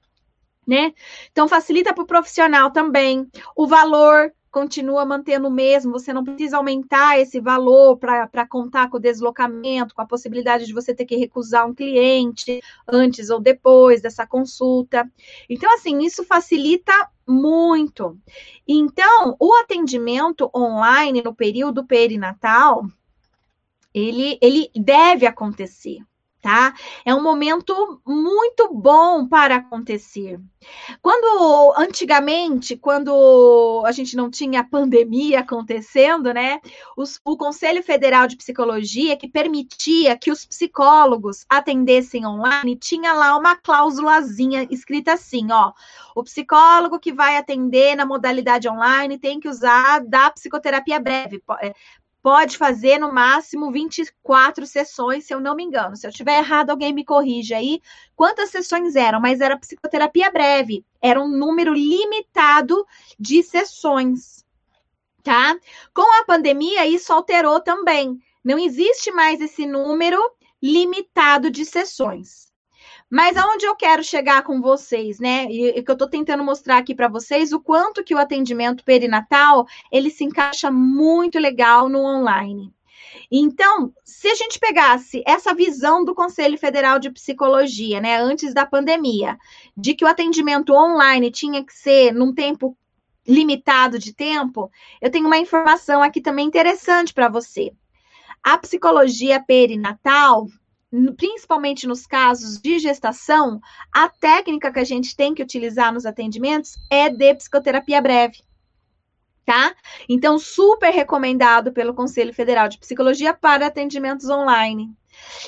né? 0.66 0.92
Então 1.30 1.48
facilita 1.48 1.94
para 1.94 2.04
o 2.04 2.06
profissional 2.06 2.70
também. 2.70 3.28
O 3.56 3.66
valor 3.66 4.32
continua 4.52 5.06
mantendo 5.06 5.48
o 5.48 5.50
mesmo, 5.50 5.92
você 5.92 6.12
não 6.12 6.22
precisa 6.22 6.58
aumentar 6.58 7.18
esse 7.18 7.40
valor 7.40 7.96
para 7.96 8.46
contar 8.46 8.90
com 8.90 8.98
o 8.98 9.00
deslocamento, 9.00 9.94
com 9.94 10.02
a 10.02 10.06
possibilidade 10.06 10.66
de 10.66 10.74
você 10.74 10.94
ter 10.94 11.06
que 11.06 11.16
recusar 11.16 11.66
um 11.66 11.74
cliente 11.74 12.60
antes 12.86 13.30
ou 13.30 13.40
depois 13.40 14.02
dessa 14.02 14.26
consulta. 14.26 15.10
Então, 15.48 15.72
assim, 15.74 16.00
isso 16.00 16.22
facilita 16.22 16.92
muito. 17.26 18.18
Então, 18.68 19.34
o 19.40 19.54
atendimento 19.54 20.50
online 20.54 21.22
no 21.22 21.34
período 21.34 21.86
perinatal, 21.86 22.84
ele, 23.94 24.38
ele 24.42 24.70
deve 24.76 25.24
acontecer, 25.24 26.00
tá? 26.42 26.74
É 27.04 27.14
um 27.14 27.22
momento 27.22 28.02
muito 28.04 28.74
bom 28.74 29.28
para 29.28 29.56
acontecer. 29.56 30.40
Quando 31.00 31.72
antigamente, 31.76 32.76
quando 32.76 33.82
a 33.86 33.92
gente 33.92 34.16
não 34.16 34.28
tinha 34.28 34.64
pandemia 34.64 35.40
acontecendo, 35.40 36.34
né? 36.34 36.60
Os, 36.96 37.20
o 37.24 37.36
Conselho 37.36 37.82
Federal 37.82 38.26
de 38.26 38.36
Psicologia, 38.36 39.16
que 39.16 39.28
permitia 39.28 40.18
que 40.18 40.30
os 40.30 40.44
psicólogos 40.44 41.46
atendessem 41.48 42.26
online, 42.26 42.76
tinha 42.76 43.12
lá 43.12 43.36
uma 43.36 43.56
cláusulazinha 43.56 44.66
escrita 44.68 45.12
assim: 45.12 45.50
ó, 45.52 45.72
o 46.14 46.24
psicólogo 46.24 46.98
que 46.98 47.12
vai 47.12 47.36
atender 47.36 47.94
na 47.94 48.04
modalidade 48.04 48.68
online 48.68 49.16
tem 49.16 49.38
que 49.38 49.48
usar 49.48 50.00
da 50.04 50.30
psicoterapia 50.30 50.98
breve. 50.98 51.42
Pode 52.22 52.56
fazer 52.56 52.98
no 52.98 53.12
máximo 53.12 53.72
24 53.72 54.64
sessões, 54.64 55.24
se 55.24 55.34
eu 55.34 55.40
não 55.40 55.56
me 55.56 55.64
engano. 55.64 55.96
Se 55.96 56.06
eu 56.06 56.12
tiver 56.12 56.38
errado, 56.38 56.70
alguém 56.70 56.92
me 56.92 57.04
corrige 57.04 57.52
aí. 57.52 57.82
Quantas 58.14 58.50
sessões 58.50 58.94
eram? 58.94 59.20
Mas 59.20 59.40
era 59.40 59.58
psicoterapia 59.58 60.30
breve. 60.30 60.84
Era 61.00 61.20
um 61.20 61.28
número 61.28 61.74
limitado 61.74 62.86
de 63.18 63.42
sessões, 63.42 64.44
tá? 65.24 65.58
Com 65.92 66.20
a 66.20 66.24
pandemia, 66.24 66.86
isso 66.86 67.12
alterou 67.12 67.60
também. 67.60 68.16
Não 68.44 68.56
existe 68.56 69.10
mais 69.10 69.40
esse 69.40 69.66
número 69.66 70.20
limitado 70.62 71.50
de 71.50 71.64
sessões. 71.64 72.51
Mas 73.12 73.36
aonde 73.36 73.66
eu 73.66 73.76
quero 73.76 74.02
chegar 74.02 74.42
com 74.42 74.58
vocês, 74.62 75.20
né? 75.20 75.44
E 75.50 75.82
que 75.82 75.90
eu 75.90 75.92
estou 75.92 76.08
tentando 76.08 76.42
mostrar 76.42 76.78
aqui 76.78 76.94
para 76.94 77.08
vocês 77.08 77.52
o 77.52 77.60
quanto 77.60 78.02
que 78.02 78.14
o 78.14 78.18
atendimento 78.18 78.82
perinatal 78.82 79.66
ele 79.90 80.08
se 80.08 80.24
encaixa 80.24 80.70
muito 80.70 81.38
legal 81.38 81.90
no 81.90 81.98
online. 81.98 82.72
Então, 83.30 83.92
se 84.02 84.28
a 84.28 84.34
gente 84.34 84.58
pegasse 84.58 85.22
essa 85.26 85.54
visão 85.54 86.02
do 86.02 86.14
Conselho 86.14 86.56
Federal 86.56 86.98
de 86.98 87.10
Psicologia, 87.10 88.00
né, 88.00 88.16
antes 88.16 88.54
da 88.54 88.64
pandemia, 88.64 89.36
de 89.76 89.92
que 89.94 90.06
o 90.06 90.08
atendimento 90.08 90.72
online 90.72 91.30
tinha 91.30 91.62
que 91.62 91.74
ser 91.74 92.14
num 92.14 92.32
tempo 92.32 92.74
limitado 93.28 93.98
de 93.98 94.14
tempo, 94.14 94.70
eu 95.02 95.10
tenho 95.10 95.26
uma 95.26 95.36
informação 95.36 96.02
aqui 96.02 96.22
também 96.22 96.46
interessante 96.46 97.12
para 97.12 97.28
você. 97.28 97.74
A 98.42 98.56
psicologia 98.56 99.38
perinatal, 99.38 100.46
principalmente 101.16 101.86
nos 101.86 102.06
casos 102.06 102.60
de 102.60 102.78
gestação, 102.78 103.60
a 103.90 104.08
técnica 104.08 104.70
que 104.70 104.78
a 104.78 104.84
gente 104.84 105.16
tem 105.16 105.34
que 105.34 105.42
utilizar 105.42 105.92
nos 105.92 106.04
atendimentos 106.04 106.76
é 106.90 107.08
de 107.08 107.34
psicoterapia 107.34 108.00
breve. 108.00 108.42
Tá? 109.44 109.74
Então, 110.08 110.38
super 110.38 110.92
recomendado 110.92 111.72
pelo 111.72 111.94
Conselho 111.94 112.32
Federal 112.32 112.68
de 112.68 112.78
Psicologia 112.78 113.34
para 113.34 113.66
atendimentos 113.66 114.28
online. 114.28 114.94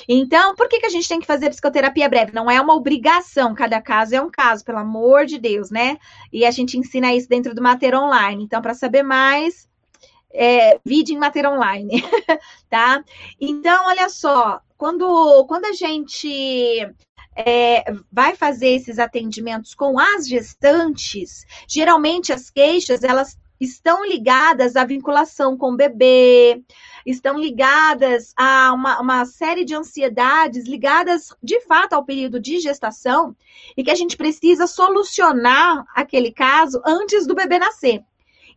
Então, 0.07 0.53
por 0.55 0.67
que, 0.67 0.79
que 0.79 0.85
a 0.85 0.89
gente 0.89 1.07
tem 1.07 1.19
que 1.19 1.25
fazer 1.25 1.49
psicoterapia 1.49 2.09
breve? 2.09 2.33
Não 2.33 2.51
é 2.51 2.59
uma 2.59 2.75
obrigação, 2.75 3.55
cada 3.55 3.81
caso 3.81 4.15
é 4.15 4.21
um 4.21 4.29
caso, 4.29 4.65
pelo 4.65 4.79
amor 4.79 5.25
de 5.25 5.39
Deus, 5.39 5.71
né? 5.71 5.97
E 6.31 6.45
a 6.45 6.51
gente 6.51 6.77
ensina 6.77 7.13
isso 7.13 7.29
dentro 7.29 7.55
do 7.55 7.61
Mater 7.61 7.95
Online. 7.95 8.43
Então, 8.43 8.61
para 8.61 8.73
saber 8.73 9.01
mais, 9.01 9.67
é, 10.33 10.79
vídeo 10.83 11.15
em 11.15 11.19
Mater 11.19 11.49
Online, 11.49 12.03
tá? 12.69 13.03
Então, 13.39 13.85
olha 13.85 14.09
só, 14.09 14.61
quando, 14.77 15.45
quando 15.45 15.65
a 15.65 15.73
gente 15.73 16.79
é, 17.35 17.83
vai 18.11 18.35
fazer 18.35 18.69
esses 18.69 18.99
atendimentos 18.99 19.73
com 19.73 19.99
as 19.99 20.27
gestantes, 20.27 21.45
geralmente 21.67 22.31
as 22.31 22.49
queixas 22.49 23.03
elas 23.03 23.37
estão 23.59 24.05
ligadas 24.05 24.75
à 24.75 24.83
vinculação 24.83 25.57
com 25.57 25.71
o 25.71 25.77
bebê, 25.77 26.61
estão 27.05 27.39
ligadas 27.39 28.33
a 28.35 28.73
uma, 28.73 28.99
uma, 28.99 29.25
série 29.25 29.63
de 29.63 29.73
ansiedades 29.73 30.65
ligadas 30.65 31.33
de 31.41 31.61
fato 31.61 31.93
ao 31.93 32.03
período 32.03 32.39
de 32.39 32.59
gestação 32.59 33.35
e 33.77 33.83
que 33.83 33.91
a 33.91 33.95
gente 33.95 34.17
precisa 34.17 34.67
solucionar 34.67 35.85
aquele 35.95 36.31
caso 36.31 36.81
antes 36.85 37.25
do 37.25 37.35
bebê 37.35 37.57
nascer. 37.57 38.03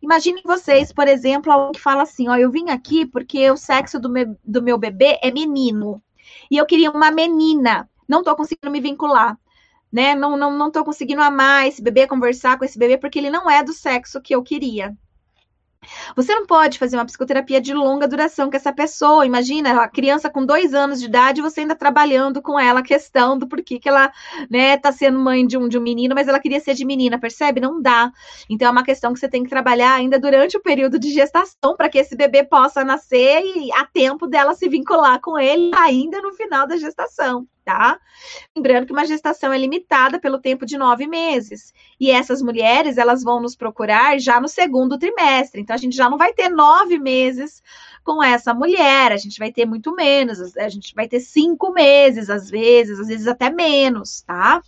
Imaginem 0.01 0.43
vocês, 0.45 0.93
por 0.93 1.07
exemplo, 1.07 1.51
alguém 1.51 1.73
que 1.73 1.81
fala 1.81 2.03
assim: 2.03 2.29
ó, 2.29 2.35
eu 2.35 2.49
vim 2.51 2.69
aqui 2.69 3.05
porque 3.05 3.49
o 3.51 3.57
sexo 3.57 3.99
do 3.99 4.09
meu, 4.09 4.37
do 4.43 4.61
meu 4.61 4.77
bebê 4.77 5.19
é 5.21 5.31
menino 5.31 6.01
e 6.49 6.57
eu 6.57 6.65
queria 6.65 6.91
uma 6.91 7.11
menina. 7.11 7.89
Não 8.07 8.19
estou 8.19 8.35
conseguindo 8.35 8.71
me 8.71 8.81
vincular, 8.81 9.37
né? 9.91 10.15
Não, 10.15 10.35
não, 10.35 10.51
não 10.51 10.71
tô 10.71 10.83
conseguindo 10.83 11.21
amar 11.21 11.67
esse 11.67 11.81
bebê, 11.81 12.07
conversar 12.07 12.57
com 12.57 12.65
esse 12.65 12.77
bebê, 12.77 12.97
porque 12.97 13.19
ele 13.19 13.29
não 13.29 13.49
é 13.49 13.63
do 13.63 13.73
sexo 13.73 14.21
que 14.21 14.33
eu 14.33 14.43
queria. 14.43 14.95
Você 16.15 16.35
não 16.35 16.45
pode 16.45 16.77
fazer 16.77 16.97
uma 16.97 17.05
psicoterapia 17.05 17.61
de 17.61 17.73
longa 17.73 18.07
duração 18.07 18.49
com 18.49 18.57
essa 18.57 18.73
pessoa. 18.73 19.25
Imagina, 19.25 19.81
a 19.81 19.87
criança 19.87 20.29
com 20.29 20.45
dois 20.45 20.73
anos 20.73 20.99
de 20.99 21.05
idade, 21.05 21.41
você 21.41 21.61
ainda 21.61 21.75
trabalhando 21.75 22.41
com 22.41 22.59
ela 22.59 22.81
a 22.81 22.83
questão 22.83 23.37
do 23.37 23.47
porquê 23.47 23.79
que 23.79 23.87
ela 23.87 24.11
né, 24.49 24.77
tá 24.77 24.91
sendo 24.91 25.17
mãe 25.17 25.47
de 25.47 25.57
um, 25.57 25.67
de 25.69 25.77
um 25.77 25.81
menino, 25.81 26.13
mas 26.13 26.27
ela 26.27 26.39
queria 26.39 26.59
ser 26.59 26.73
de 26.73 26.85
menina, 26.85 27.19
percebe? 27.19 27.61
Não 27.61 27.81
dá. 27.81 28.11
Então 28.49 28.67
é 28.67 28.71
uma 28.71 28.83
questão 28.83 29.13
que 29.13 29.19
você 29.19 29.29
tem 29.29 29.43
que 29.43 29.49
trabalhar 29.49 29.93
ainda 29.93 30.19
durante 30.19 30.57
o 30.57 30.61
período 30.61 30.99
de 30.99 31.11
gestação 31.11 31.75
para 31.77 31.89
que 31.89 31.97
esse 31.97 32.15
bebê 32.15 32.43
possa 32.43 32.83
nascer 32.83 33.41
e 33.41 33.71
a 33.73 33.85
tempo 33.85 34.27
dela 34.27 34.53
se 34.53 34.67
vincular 34.67 35.21
com 35.21 35.37
ele 35.39 35.71
ainda 35.75 36.21
no 36.21 36.33
final 36.33 36.67
da 36.67 36.77
gestação 36.77 37.47
tá? 37.63 37.99
Lembrando 38.55 38.85
que 38.85 38.91
uma 38.91 39.05
gestação 39.05 39.53
é 39.53 39.57
limitada 39.57 40.19
pelo 40.19 40.39
tempo 40.39 40.65
de 40.65 40.77
nove 40.77 41.07
meses. 41.07 41.73
E 41.99 42.09
essas 42.09 42.41
mulheres, 42.41 42.97
elas 42.97 43.23
vão 43.23 43.41
nos 43.41 43.55
procurar 43.55 44.19
já 44.19 44.39
no 44.39 44.47
segundo 44.47 44.97
trimestre. 44.97 45.61
Então, 45.61 45.73
a 45.73 45.79
gente 45.79 45.95
já 45.95 46.09
não 46.09 46.17
vai 46.17 46.33
ter 46.33 46.49
nove 46.49 46.97
meses 46.97 47.61
com 48.03 48.23
essa 48.23 48.53
mulher, 48.53 49.11
a 49.11 49.17
gente 49.17 49.37
vai 49.37 49.51
ter 49.51 49.65
muito 49.65 49.93
menos, 49.93 50.55
a 50.57 50.69
gente 50.69 50.95
vai 50.95 51.07
ter 51.07 51.19
cinco 51.19 51.71
meses, 51.71 52.29
às 52.29 52.49
vezes, 52.49 52.99
às 52.99 53.07
vezes 53.07 53.27
até 53.27 53.49
menos, 53.49 54.21
tá? 54.21 54.61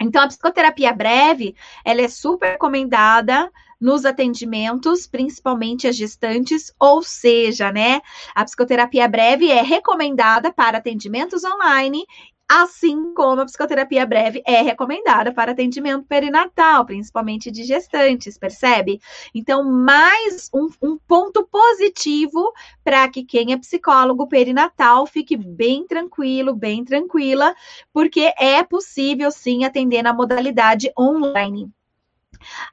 Então, 0.00 0.22
a 0.22 0.28
psicoterapia 0.28 0.92
breve, 0.92 1.54
ela 1.84 2.02
é 2.02 2.08
super 2.08 2.52
recomendada 2.52 3.50
nos 3.82 4.04
atendimentos, 4.04 5.06
principalmente 5.06 5.88
as 5.88 5.96
gestantes, 5.96 6.72
ou 6.78 7.02
seja, 7.02 7.72
né, 7.72 8.00
a 8.34 8.44
psicoterapia 8.44 9.08
breve 9.08 9.50
é 9.50 9.60
recomendada 9.60 10.52
para 10.52 10.78
atendimentos 10.78 11.42
online 11.44 12.04
assim 12.52 13.14
como 13.14 13.40
a 13.40 13.46
psicoterapia 13.46 14.04
breve 14.04 14.42
é 14.44 14.60
recomendada 14.60 15.32
para 15.32 15.52
atendimento 15.52 16.04
perinatal, 16.04 16.84
principalmente 16.84 17.50
de 17.50 17.64
gestantes, 17.64 18.36
percebe? 18.36 19.00
Então, 19.34 19.64
mais 19.64 20.50
um, 20.54 20.68
um 20.82 20.98
ponto 20.98 21.48
positivo 21.50 22.52
para 22.84 23.08
que 23.08 23.24
quem 23.24 23.54
é 23.54 23.56
psicólogo 23.56 24.28
perinatal 24.28 25.06
fique 25.06 25.34
bem 25.34 25.86
tranquilo, 25.86 26.54
bem 26.54 26.84
tranquila, 26.84 27.54
porque 27.90 28.32
é 28.38 28.62
possível 28.62 29.30
sim 29.30 29.64
atender 29.64 30.02
na 30.02 30.12
modalidade 30.12 30.92
online. 30.98 31.72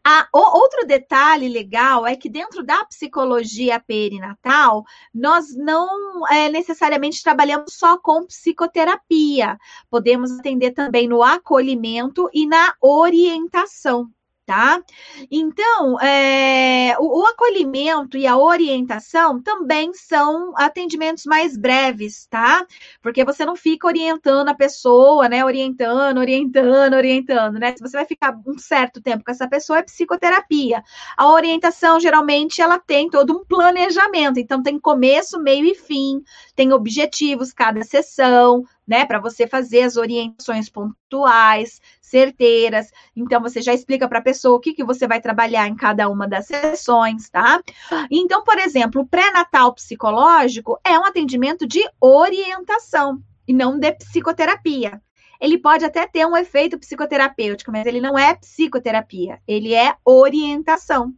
Ah, 0.03 0.27
outro 0.33 0.85
detalhe 0.85 1.47
legal 1.47 2.05
é 2.05 2.15
que 2.15 2.29
dentro 2.29 2.63
da 2.63 2.85
psicologia 2.85 3.79
perinatal, 3.79 4.83
nós 5.13 5.55
não 5.55 6.27
é, 6.27 6.49
necessariamente 6.49 7.23
trabalhamos 7.23 7.73
só 7.73 7.97
com 7.97 8.25
psicoterapia. 8.25 9.57
Podemos 9.89 10.31
atender 10.37 10.71
também 10.71 11.07
no 11.07 11.23
acolhimento 11.23 12.29
e 12.33 12.47
na 12.47 12.73
orientação 12.81 14.09
tá? 14.49 14.81
Então, 15.29 16.01
é, 16.01 16.95
o, 16.97 17.21
o, 17.21 17.25
acolhimento 17.27 18.17
e 18.17 18.25
a 18.25 18.35
orientação 18.35 19.39
também 19.39 19.93
são 19.93 20.53
atendimentos 20.57 21.25
mais 21.25 21.55
breves, 21.55 22.25
tá? 22.25 22.65
Porque 22.99 23.23
você 23.23 23.45
não 23.45 23.55
fica 23.55 23.85
orientando 23.85 24.49
a 24.49 24.55
pessoa, 24.55 25.29
né? 25.29 25.45
Orientando, 25.45 26.17
orientando, 26.17 26.95
orientando, 26.95 27.59
né? 27.59 27.75
Se 27.77 27.83
você 27.83 27.95
vai 27.95 28.07
ficar 28.07 28.35
um 28.43 28.57
certo 28.57 28.99
tempo 28.99 29.23
com 29.23 29.29
essa 29.29 29.47
pessoa, 29.47 29.77
é 29.77 29.83
psicoterapia. 29.83 30.83
A 31.15 31.31
orientação, 31.31 31.99
geralmente, 31.99 32.59
ela 32.59 32.79
tem 32.79 33.07
todo 33.07 33.31
um 33.37 33.45
planejamento. 33.45 34.39
Então, 34.39 34.63
tem 34.63 34.79
começo, 34.79 35.39
meio 35.39 35.63
e 35.63 35.75
fim, 35.75 36.23
tem 36.55 36.73
objetivos 36.73 37.53
cada 37.53 37.83
sessão, 37.83 38.65
né, 38.89 39.05
para 39.05 39.19
você 39.19 39.45
fazer 39.45 39.83
as 39.83 39.95
orientações 39.95 40.67
pontuais, 40.67 41.79
certeiras. 42.09 42.91
Então, 43.15 43.41
você 43.41 43.61
já 43.61 43.73
explica 43.73 44.07
para 44.07 44.19
a 44.19 44.23
pessoa 44.23 44.57
o 44.57 44.59
que, 44.59 44.73
que 44.73 44.83
você 44.83 45.07
vai 45.07 45.21
trabalhar 45.21 45.67
em 45.67 45.75
cada 45.75 46.09
uma 46.09 46.27
das 46.27 46.47
sessões, 46.47 47.29
tá? 47.29 47.61
Então, 48.09 48.43
por 48.43 48.57
exemplo, 48.57 49.01
o 49.01 49.07
pré-natal 49.07 49.73
psicológico 49.73 50.79
é 50.83 50.97
um 50.97 51.05
atendimento 51.05 51.67
de 51.67 51.81
orientação 51.99 53.21
e 53.47 53.53
não 53.53 53.77
de 53.77 53.91
psicoterapia. 53.93 55.01
Ele 55.39 55.57
pode 55.57 55.85
até 55.85 56.05
ter 56.05 56.25
um 56.25 56.35
efeito 56.35 56.77
psicoterapêutico, 56.77 57.71
mas 57.71 57.85
ele 57.85 58.01
não 58.01 58.17
é 58.17 58.35
psicoterapia, 58.35 59.39
ele 59.47 59.73
é 59.73 59.95
orientação 60.03 61.13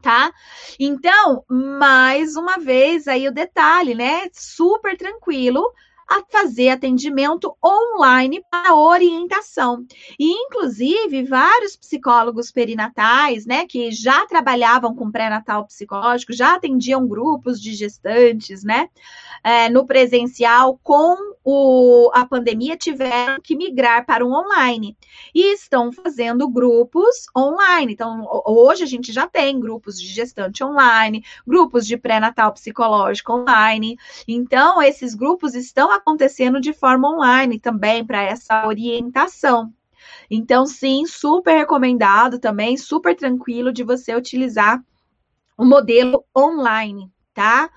tá? 0.00 0.32
Então, 0.78 1.44
mais 1.46 2.34
uma 2.34 2.58
vez 2.58 3.06
aí 3.06 3.28
o 3.28 3.32
detalhe, 3.34 3.94
né? 3.94 4.30
Super 4.32 4.96
tranquilo 4.96 5.62
a 6.10 6.24
fazer 6.28 6.70
atendimento 6.70 7.56
online 7.64 8.42
para 8.50 8.74
orientação. 8.74 9.86
E, 10.18 10.28
inclusive, 10.28 11.22
vários 11.22 11.76
psicólogos 11.76 12.50
perinatais, 12.50 13.46
né, 13.46 13.64
que 13.64 13.92
já 13.92 14.26
trabalhavam 14.26 14.92
com 14.92 15.10
pré-natal 15.10 15.64
psicológico, 15.66 16.32
já 16.32 16.54
atendiam 16.56 17.06
grupos 17.06 17.60
de 17.60 17.74
gestantes, 17.74 18.64
né, 18.64 18.88
é, 19.44 19.68
no 19.68 19.86
presencial, 19.86 20.80
com 20.82 21.16
o, 21.44 22.10
a 22.12 22.26
pandemia, 22.26 22.76
tiveram 22.76 23.40
que 23.40 23.56
migrar 23.56 24.04
para 24.04 24.24
o 24.26 24.32
online. 24.32 24.96
E 25.34 25.52
estão 25.54 25.92
fazendo 25.92 26.48
grupos 26.48 27.26
online. 27.36 27.92
Então, 27.92 28.26
hoje 28.44 28.82
a 28.82 28.86
gente 28.86 29.12
já 29.12 29.26
tem 29.26 29.58
grupos 29.58 30.00
de 30.00 30.08
gestante 30.08 30.62
online, 30.62 31.24
grupos 31.46 31.86
de 31.86 31.96
pré-natal 31.96 32.52
psicológico 32.52 33.32
online. 33.32 33.96
Então, 34.26 34.82
esses 34.82 35.14
grupos 35.14 35.54
estão 35.54 35.90
acontecendo 36.00 36.60
de 36.60 36.72
forma 36.72 37.08
online 37.08 37.60
também 37.60 38.04
para 38.04 38.22
essa 38.22 38.66
orientação. 38.66 39.72
Então, 40.30 40.66
sim, 40.66 41.06
super 41.06 41.56
recomendado 41.56 42.38
também, 42.38 42.76
super 42.76 43.14
tranquilo 43.14 43.72
de 43.72 43.82
você 43.84 44.14
utilizar 44.14 44.82
o 45.56 45.64
modelo 45.64 46.24
online, 46.36 47.10
tá? 47.34 47.70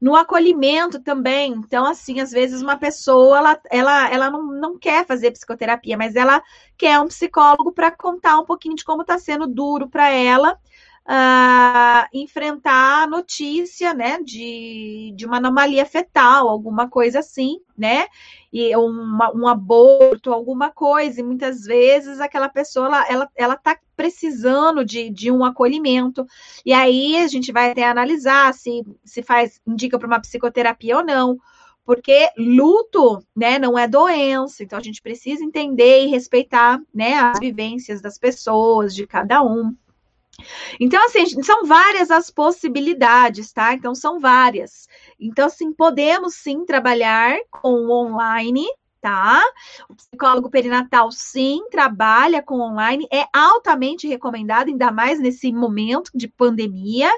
No 0.00 0.14
acolhimento 0.14 1.00
também, 1.00 1.52
então, 1.52 1.84
assim, 1.84 2.20
às 2.20 2.30
vezes 2.30 2.62
uma 2.62 2.76
pessoa, 2.76 3.38
ela, 3.38 3.60
ela, 3.70 4.10
ela 4.10 4.30
não, 4.30 4.46
não 4.46 4.78
quer 4.78 5.04
fazer 5.04 5.32
psicoterapia, 5.32 5.96
mas 5.96 6.14
ela 6.14 6.40
quer 6.76 7.00
um 7.00 7.08
psicólogo 7.08 7.72
para 7.72 7.90
contar 7.90 8.38
um 8.38 8.44
pouquinho 8.44 8.76
de 8.76 8.84
como 8.84 9.02
está 9.02 9.18
sendo 9.18 9.46
duro 9.46 9.88
para 9.88 10.08
ela 10.10 10.56
uh, 11.08 12.06
enfrentar 12.12 13.04
a 13.04 13.06
notícia, 13.06 13.94
né, 13.94 14.20
de, 14.22 15.12
de 15.16 15.24
uma 15.24 15.38
anomalia 15.38 15.86
fetal, 15.86 16.48
alguma 16.48 16.88
coisa 16.88 17.20
assim, 17.20 17.58
né, 17.76 18.06
e 18.52 18.76
uma, 18.76 19.34
um 19.34 19.48
aborto, 19.48 20.32
alguma 20.32 20.70
coisa, 20.70 21.20
e 21.20 21.24
muitas 21.24 21.64
vezes 21.64 22.20
aquela 22.20 22.48
pessoa, 22.48 22.86
ela, 22.86 23.08
ela, 23.08 23.30
ela 23.34 23.56
tá 23.56 23.78
precisando 23.96 24.84
de, 24.84 25.08
de 25.08 25.30
um 25.30 25.44
acolhimento, 25.44 26.26
e 26.64 26.72
aí 26.72 27.16
a 27.16 27.26
gente 27.26 27.50
vai 27.50 27.70
até 27.70 27.84
analisar 27.88 28.52
se, 28.52 28.82
se 29.02 29.22
faz, 29.22 29.60
indica 29.66 29.98
para 29.98 30.06
uma 30.06 30.20
psicoterapia 30.20 30.98
ou 30.98 31.04
não, 31.04 31.38
porque 31.86 32.28
luto, 32.36 33.24
né, 33.34 33.58
não 33.58 33.78
é 33.78 33.88
doença, 33.88 34.62
então 34.62 34.78
a 34.78 34.82
gente 34.82 35.00
precisa 35.00 35.42
entender 35.42 36.04
e 36.04 36.08
respeitar, 36.08 36.78
né, 36.94 37.14
as 37.14 37.40
vivências 37.40 38.02
das 38.02 38.18
pessoas, 38.18 38.94
de 38.94 39.06
cada 39.06 39.42
um. 39.42 39.74
Então, 40.80 41.04
assim, 41.04 41.42
são 41.42 41.64
várias 41.66 42.10
as 42.10 42.30
possibilidades, 42.30 43.52
tá? 43.52 43.74
Então, 43.74 43.94
são 43.94 44.18
várias. 44.20 44.88
Então, 45.18 45.46
assim, 45.46 45.72
podemos 45.72 46.34
sim 46.34 46.64
trabalhar 46.64 47.36
com 47.50 47.86
o 47.86 47.90
online, 47.90 48.64
tá? 49.00 49.42
O 49.88 49.94
psicólogo 49.94 50.50
perinatal 50.50 51.10
sim 51.10 51.62
trabalha 51.70 52.42
com 52.42 52.60
online, 52.60 53.06
é 53.12 53.26
altamente 53.32 54.06
recomendado, 54.06 54.68
ainda 54.68 54.90
mais 54.90 55.20
nesse 55.20 55.52
momento 55.52 56.10
de 56.14 56.28
pandemia, 56.28 57.10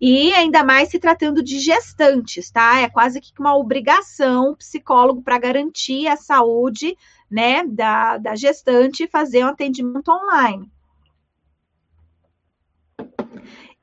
e 0.00 0.32
ainda 0.34 0.64
mais 0.64 0.88
se 0.88 0.98
tratando 0.98 1.42
de 1.42 1.58
gestantes, 1.58 2.50
tá? 2.50 2.80
É 2.80 2.88
quase 2.88 3.20
que 3.20 3.32
uma 3.38 3.56
obrigação 3.56 4.50
o 4.50 4.56
psicólogo 4.56 5.22
para 5.22 5.38
garantir 5.38 6.06
a 6.06 6.16
saúde, 6.16 6.96
né, 7.30 7.64
da, 7.66 8.18
da 8.18 8.36
gestante 8.36 9.08
fazer 9.08 9.44
um 9.44 9.48
atendimento 9.48 10.08
online. 10.08 10.70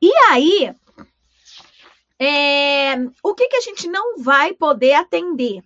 E 0.02 0.12
aí, 0.30 0.74
é, 2.20 2.96
o 3.24 3.34
que, 3.34 3.48
que 3.48 3.56
a 3.56 3.62
gente 3.62 3.88
não 3.88 4.18
vai 4.20 4.54
poder 4.54 4.94
atender 4.94 5.64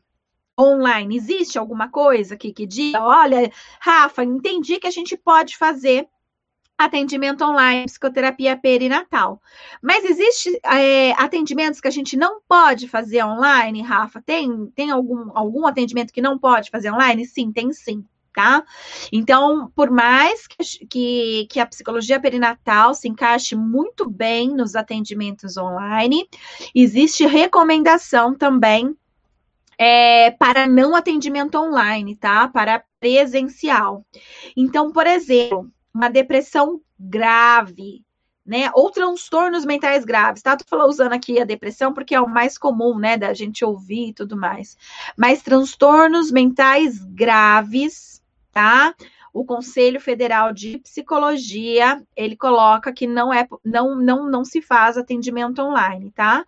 online? 0.59 1.15
Existe 1.15 1.57
alguma 1.57 1.89
coisa 1.89 2.35
aqui 2.35 2.53
que 2.53 2.65
diga, 2.65 3.01
olha, 3.01 3.51
Rafa, 3.79 4.23
entendi 4.23 4.79
que 4.79 4.87
a 4.87 4.91
gente 4.91 5.17
pode 5.17 5.57
fazer 5.57 6.07
atendimento 6.77 7.43
online, 7.43 7.85
psicoterapia 7.85 8.57
perinatal. 8.57 9.41
Mas 9.81 10.03
existe 10.03 10.59
é, 10.65 11.11
atendimentos 11.13 11.79
que 11.79 11.87
a 11.87 11.91
gente 11.91 12.17
não 12.17 12.41
pode 12.47 12.87
fazer 12.87 13.23
online, 13.23 13.81
Rafa? 13.81 14.21
Tem, 14.21 14.67
tem 14.75 14.91
algum, 14.91 15.31
algum 15.33 15.65
atendimento 15.65 16.11
que 16.11 16.21
não 16.21 16.37
pode 16.37 16.69
fazer 16.69 16.91
online? 16.91 17.25
Sim, 17.25 17.51
tem 17.51 17.71
sim 17.71 18.05
tá? 18.35 18.63
Então, 19.13 19.71
por 19.73 19.89
mais 19.89 20.45
que, 20.45 20.85
que, 20.87 21.47
que, 21.49 21.59
a 21.59 21.65
psicologia 21.65 22.19
perinatal 22.19 22.93
se 22.93 23.07
encaixe 23.07 23.55
muito 23.55 24.09
bem 24.09 24.49
nos 24.49 24.75
atendimentos 24.75 25.55
online, 25.55 26.27
existe 26.75 27.25
recomendação 27.25 28.35
também 28.35 28.93
é, 29.77 30.31
para 30.31 30.67
não 30.67 30.95
atendimento 30.95 31.57
online, 31.57 32.17
tá? 32.17 32.49
Para 32.49 32.83
presencial. 32.99 34.05
Então, 34.55 34.91
por 34.91 35.07
exemplo, 35.07 35.71
uma 35.93 36.09
depressão 36.09 36.81
grave, 36.99 38.03
né? 38.45 38.69
Ou 38.73 38.91
transtornos 38.91 39.65
mentais 39.65 40.05
graves, 40.05 40.41
tá? 40.41 40.55
Tô 40.55 40.63
falando, 40.67 40.89
usando 40.89 41.13
aqui 41.13 41.39
a 41.39 41.45
depressão 41.45 41.93
porque 41.93 42.13
é 42.13 42.21
o 42.21 42.29
mais 42.29 42.57
comum, 42.57 42.97
né, 42.97 43.17
da 43.17 43.33
gente 43.33 43.65
ouvir 43.65 44.09
e 44.09 44.13
tudo 44.13 44.37
mais. 44.37 44.77
Mas 45.17 45.41
transtornos 45.41 46.31
mentais 46.31 47.03
graves, 47.03 48.14
tá? 48.55 48.95
O 49.33 49.43
Conselho 49.43 49.99
Federal 49.99 50.53
de 50.53 50.77
Psicologia, 50.77 52.01
ele 52.15 52.37
coloca 52.37 52.93
que 52.93 53.05
não 53.05 53.33
é 53.33 53.45
não 53.65 53.97
não 53.97 54.31
não 54.31 54.45
se 54.45 54.61
faz 54.61 54.97
atendimento 54.97 55.61
online, 55.61 56.09
tá? 56.11 56.45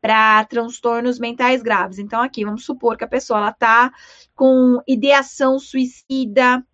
Para 0.00 0.42
transtornos 0.46 1.18
mentais 1.18 1.62
graves. 1.62 1.98
Então 1.98 2.22
aqui 2.22 2.46
vamos 2.46 2.64
supor 2.64 2.96
que 2.96 3.04
a 3.04 3.08
pessoa 3.08 3.40
ela 3.40 3.52
tá 3.52 3.92
com 4.34 4.80
ideação 4.88 5.58
suicida 5.58 6.64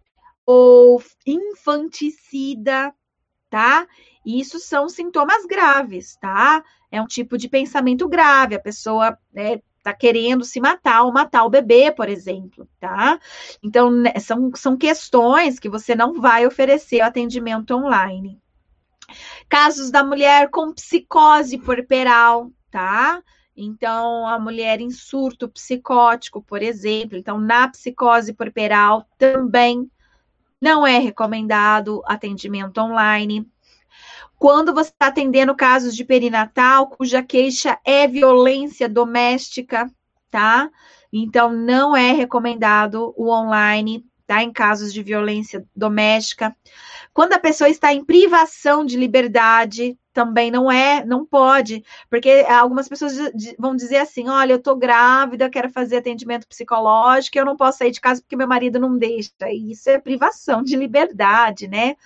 ou 0.47 1.03
infanticida, 1.27 2.95
tá? 3.51 3.89
Isso 4.25 4.61
são 4.61 4.89
sintomas 4.89 5.45
graves, 5.47 6.17
tá? 6.21 6.63
É 6.93 7.03
um 7.03 7.07
tipo 7.07 7.37
de 7.37 7.49
pensamento 7.49 8.09
grave. 8.09 8.55
A 8.55 8.61
pessoa 8.61 9.19
é, 9.35 9.61
tá 9.87 9.95
querendo 9.95 10.45
se 10.45 10.61
matar 10.61 11.05
ou 11.05 11.13
matar 11.13 11.45
o 11.45 11.51
bebê, 11.51 11.93
por 11.93 12.09
exemplo, 12.09 12.69
tá? 12.81 13.21
Então, 13.63 13.89
né, 13.89 14.15
são, 14.19 14.51
são 14.57 14.77
questões 14.77 15.61
que 15.61 15.69
você 15.69 15.95
não 15.95 16.21
vai 16.21 16.45
oferecer 16.45 17.01
atendimento 17.01 17.73
online. 17.73 18.41
Casos 19.49 19.93
da 19.93 20.03
mulher 20.03 20.51
com 20.51 20.73
psicose 20.73 21.57
puerperal, 21.59 22.51
tá? 22.69 23.23
Então, 23.57 24.27
a 24.27 24.41
mulher 24.41 24.81
em 24.81 24.91
surto 24.91 25.49
psicótico, 25.49 26.43
por 26.43 26.63
exemplo. 26.63 27.17
Então, 27.17 27.39
na 27.39 27.69
psicose 27.69 28.35
puerperal 28.35 29.07
também 29.17 29.89
não 30.61 30.85
é 30.85 30.99
recomendado 30.99 32.03
atendimento 32.07 32.79
online. 32.79 33.49
Quando 34.39 34.75
você 34.75 34.91
está 34.91 35.07
atendendo 35.07 35.55
casos 35.55 35.95
de 35.97 36.05
perinatal, 36.05 36.89
cuja 36.89 37.23
queixa 37.23 37.79
é 37.85 38.07
violência 38.07 38.89
doméstica, 38.89 39.91
tá? 40.31 40.71
Então, 41.13 41.51
não 41.51 41.97
é 41.97 42.13
recomendado 42.13 43.15
o 43.17 43.31
online, 43.31 44.05
tá? 44.27 44.43
Em 44.43 44.53
casos 44.53 44.93
de 44.93 45.03
violência 45.03 45.65
doméstica. 45.75 46.55
Quando 47.15 47.33
a 47.33 47.39
pessoa 47.39 47.71
está 47.71 47.95
em 47.95 48.05
privação 48.05 48.85
de 48.85 48.97
liberdade, 48.99 49.97
também 50.13 50.51
não 50.51 50.71
é, 50.71 51.05
não 51.05 51.25
pode, 51.25 51.85
porque 52.11 52.45
algumas 52.49 52.89
pessoas 52.89 53.15
vão 53.59 53.77
dizer 53.77 53.99
assim: 53.99 54.29
olha, 54.29 54.55
eu 54.55 54.63
tô 54.63 54.75
grávida, 54.75 55.49
quero 55.49 55.71
fazer 55.71 55.99
atendimento 55.99 56.47
psicológico, 56.47 57.39
eu 57.39 57.45
não 57.45 57.57
posso 57.57 57.79
sair 57.79 57.91
de 57.91 58.01
casa 58.01 58.21
porque 58.21 58.37
meu 58.37 58.49
marido 58.49 58.79
não 58.79 58.99
deixa. 58.99 59.31
Isso 59.51 59.89
é 59.89 59.99
privação 59.99 60.63
de 60.63 60.77
liberdade, 60.77 61.69
né? 61.69 61.97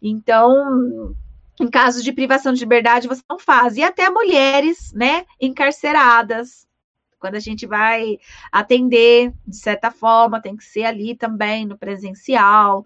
Então, 0.00 1.14
em 1.60 1.68
casos 1.70 2.04
de 2.04 2.12
privação 2.12 2.52
de 2.52 2.60
liberdade, 2.60 3.08
você 3.08 3.22
não 3.28 3.38
faz. 3.38 3.76
E 3.76 3.82
até 3.82 4.08
mulheres, 4.10 4.92
né, 4.92 5.24
encarceradas. 5.40 6.66
Quando 7.18 7.36
a 7.36 7.40
gente 7.40 7.66
vai 7.66 8.18
atender, 8.52 9.32
de 9.46 9.56
certa 9.56 9.90
forma, 9.90 10.40
tem 10.40 10.54
que 10.54 10.64
ser 10.64 10.84
ali 10.84 11.16
também 11.16 11.64
no 11.64 11.78
presencial. 11.78 12.84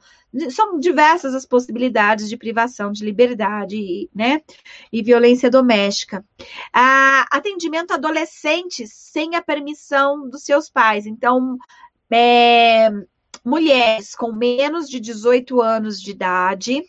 São 0.50 0.78
diversas 0.78 1.34
as 1.34 1.44
possibilidades 1.44 2.28
de 2.28 2.36
privação 2.36 2.92
de 2.92 3.04
liberdade, 3.04 4.08
né? 4.14 4.40
E 4.92 5.02
violência 5.02 5.50
doméstica. 5.50 6.24
Ah, 6.72 7.26
atendimento 7.30 7.90
a 7.90 7.96
adolescentes 7.96 8.92
sem 8.94 9.34
a 9.34 9.42
permissão 9.42 10.28
dos 10.28 10.44
seus 10.44 10.70
pais. 10.70 11.06
Então, 11.06 11.58
é, 12.08 12.88
mulheres 13.44 14.14
com 14.14 14.32
menos 14.32 14.88
de 14.88 15.00
18 15.00 15.60
anos 15.60 16.00
de 16.00 16.12
idade, 16.12 16.84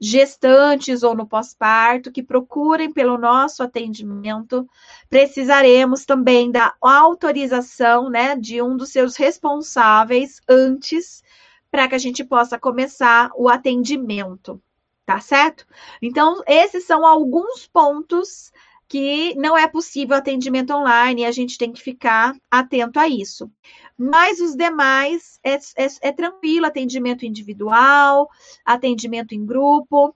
gestantes 0.00 1.02
ou 1.02 1.14
no 1.14 1.26
pós-parto 1.26 2.12
que 2.12 2.22
procurem 2.22 2.92
pelo 2.92 3.18
nosso 3.18 3.62
atendimento, 3.62 4.68
precisaremos 5.10 6.04
também 6.04 6.50
da 6.50 6.74
autorização, 6.80 8.08
né, 8.08 8.36
de 8.36 8.62
um 8.62 8.76
dos 8.76 8.90
seus 8.90 9.16
responsáveis 9.16 10.40
antes 10.48 11.22
para 11.70 11.88
que 11.88 11.94
a 11.94 11.98
gente 11.98 12.24
possa 12.24 12.58
começar 12.58 13.30
o 13.36 13.48
atendimento, 13.48 14.60
tá 15.04 15.20
certo? 15.20 15.66
Então, 16.00 16.42
esses 16.46 16.84
são 16.84 17.04
alguns 17.04 17.66
pontos 17.66 18.52
que 18.88 19.34
não 19.34 19.56
é 19.56 19.68
possível 19.68 20.16
atendimento 20.16 20.72
online 20.72 21.22
e 21.22 21.26
a 21.26 21.32
gente 21.32 21.58
tem 21.58 21.70
que 21.72 21.82
ficar 21.82 22.34
atento 22.50 22.98
a 22.98 23.06
isso. 23.06 23.50
Mas 23.96 24.40
os 24.40 24.56
demais 24.56 25.38
é, 25.44 25.54
é, 25.54 25.88
é 26.02 26.12
tranquilo, 26.12 26.66
atendimento 26.66 27.26
individual, 27.26 28.28
atendimento 28.64 29.34
em 29.34 29.44
grupo. 29.44 30.14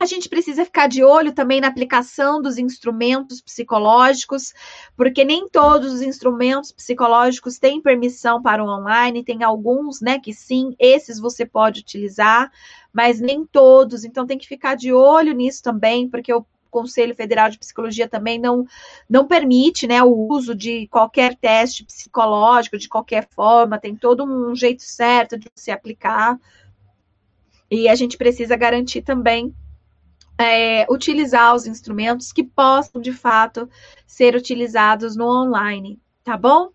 A 0.00 0.06
gente 0.06 0.28
precisa 0.28 0.64
ficar 0.64 0.86
de 0.86 1.02
olho 1.02 1.32
também 1.32 1.60
na 1.60 1.66
aplicação 1.66 2.40
dos 2.40 2.56
instrumentos 2.56 3.40
psicológicos, 3.40 4.54
porque 4.96 5.24
nem 5.24 5.48
todos 5.48 5.92
os 5.92 6.02
instrumentos 6.02 6.70
psicológicos 6.70 7.58
têm 7.58 7.82
permissão 7.82 8.40
para 8.40 8.62
o 8.62 8.68
online, 8.68 9.24
tem 9.24 9.42
alguns, 9.42 10.00
né, 10.00 10.20
que 10.20 10.32
sim, 10.32 10.76
esses 10.78 11.18
você 11.18 11.44
pode 11.44 11.80
utilizar, 11.80 12.48
mas 12.92 13.18
nem 13.18 13.44
todos. 13.44 14.04
Então 14.04 14.24
tem 14.24 14.38
que 14.38 14.46
ficar 14.46 14.76
de 14.76 14.92
olho 14.92 15.32
nisso 15.32 15.64
também, 15.64 16.08
porque 16.08 16.32
o 16.32 16.46
Conselho 16.70 17.14
Federal 17.14 17.50
de 17.50 17.58
Psicologia 17.58 18.08
também 18.08 18.38
não, 18.38 18.66
não 19.08 19.26
permite 19.26 19.86
né, 19.86 20.02
o 20.02 20.28
uso 20.30 20.54
de 20.54 20.86
qualquer 20.88 21.36
teste 21.36 21.84
psicológico 21.84 22.78
de 22.78 22.88
qualquer 22.88 23.28
forma, 23.30 23.78
tem 23.78 23.96
todo 23.96 24.24
um 24.24 24.54
jeito 24.54 24.82
certo 24.82 25.38
de 25.38 25.50
se 25.54 25.70
aplicar. 25.70 26.38
E 27.70 27.88
a 27.88 27.94
gente 27.94 28.16
precisa 28.16 28.56
garantir 28.56 29.02
também 29.02 29.54
é, 30.38 30.86
utilizar 30.90 31.54
os 31.54 31.66
instrumentos 31.66 32.32
que 32.32 32.44
possam, 32.44 33.00
de 33.00 33.12
fato, 33.12 33.68
ser 34.06 34.36
utilizados 34.36 35.16
no 35.16 35.26
online, 35.26 36.00
tá 36.22 36.36
bom? 36.36 36.70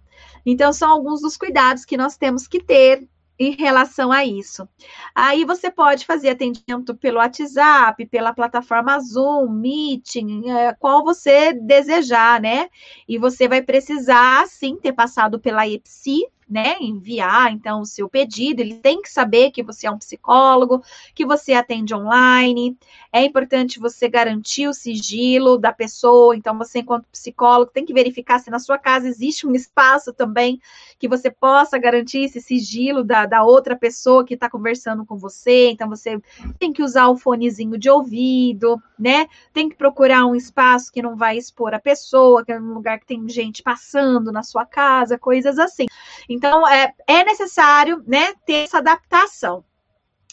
Então, 0.46 0.74
são 0.74 0.92
alguns 0.92 1.22
dos 1.22 1.38
cuidados 1.38 1.86
que 1.86 1.96
nós 1.96 2.18
temos 2.18 2.48
que 2.48 2.62
ter 2.62 3.08
em 3.40 3.52
relação 3.52 4.12
a 4.12 4.24
isso. 4.24 4.68
Aí 5.14 5.44
você 5.44 5.72
pode 5.72 6.06
fazer 6.06 6.30
atendimento 6.30 6.96
pelo 6.96 7.18
WhatsApp, 7.18 8.06
pela 8.06 8.34
plataforma 8.34 9.00
Zoom, 9.00 9.50
Meeting, 9.50 10.50
é, 10.50 10.74
qual 10.74 11.04
você 11.04 11.54
desejar, 11.54 12.40
né? 12.40 12.70
E 13.08 13.18
você 13.18 13.48
vai 13.48 13.62
precisar, 13.62 14.48
sim, 14.48 14.78
ter 14.78 14.94
passado 14.94 15.40
pela 15.40 15.68
EPSI, 15.68 16.28
né, 16.50 16.76
enviar 16.80 17.52
então 17.52 17.82
o 17.82 17.86
seu 17.86 18.10
pedido, 18.10 18.62
ele 18.62 18.76
tem 18.76 19.02
que 19.02 19.10
saber 19.10 19.52
que 19.52 19.64
você 19.64 19.88
é 19.88 19.92
um 19.92 19.98
psicólogo, 19.98 20.84
que 21.16 21.26
você 21.26 21.54
atende 21.54 21.94
online. 21.94 22.78
É 23.12 23.24
importante 23.24 23.80
você 23.80 24.08
garantir 24.08 24.68
o 24.68 24.74
sigilo 24.74 25.58
da 25.58 25.72
pessoa, 25.72 26.36
então 26.36 26.58
você 26.58 26.80
enquanto 26.80 27.06
psicólogo 27.12 27.72
tem 27.72 27.86
que 27.86 27.94
verificar 27.94 28.40
se 28.40 28.50
na 28.50 28.60
sua 28.60 28.78
casa 28.78 29.08
existe 29.08 29.48
um 29.48 29.54
espaço 29.54 30.14
também 30.14 30.60
que 31.00 31.08
você 31.08 31.30
possa 31.30 31.78
garantir 31.78 32.20
esse 32.20 32.40
sigilo 32.40 33.04
da, 33.04 33.26
da 33.26 33.44
outra 33.44 33.76
pessoa 33.76 34.26
que 34.26 34.34
está 34.34 34.50
conversando 34.50 35.06
com 35.06 35.18
você. 35.18 35.70
Então 35.70 35.90
você 35.90 36.20
tem 36.60 36.72
que 36.72 36.84
usar 36.84 37.08
o 37.08 37.18
fonezinho 37.18 37.78
de 37.78 37.90
ouvido, 37.90 38.82
né? 38.98 39.28
Tem 39.52 39.70
que 39.70 39.76
procurar 39.76 40.26
um 40.26 40.36
espaço 40.36 40.92
que 40.92 41.02
não 41.02 41.16
vai 41.16 41.38
expor 41.38 41.74
a 41.74 41.80
pessoa, 41.80 42.44
que 42.44 42.52
é 42.52 42.60
um 42.60 42.74
lugar 42.74 43.00
que 43.00 43.06
tem 43.06 43.28
gente 43.28 43.62
passando 43.62 44.32
na 44.32 44.44
sua 44.44 44.66
casa, 44.66 45.18
coisas 45.18 45.60
assim. 45.60 45.86
Então, 46.34 46.68
é, 46.68 46.92
é 47.08 47.24
necessário 47.24 48.04
né, 48.08 48.34
ter 48.46 48.64
essa 48.64 48.80
adaptação. 48.80 49.64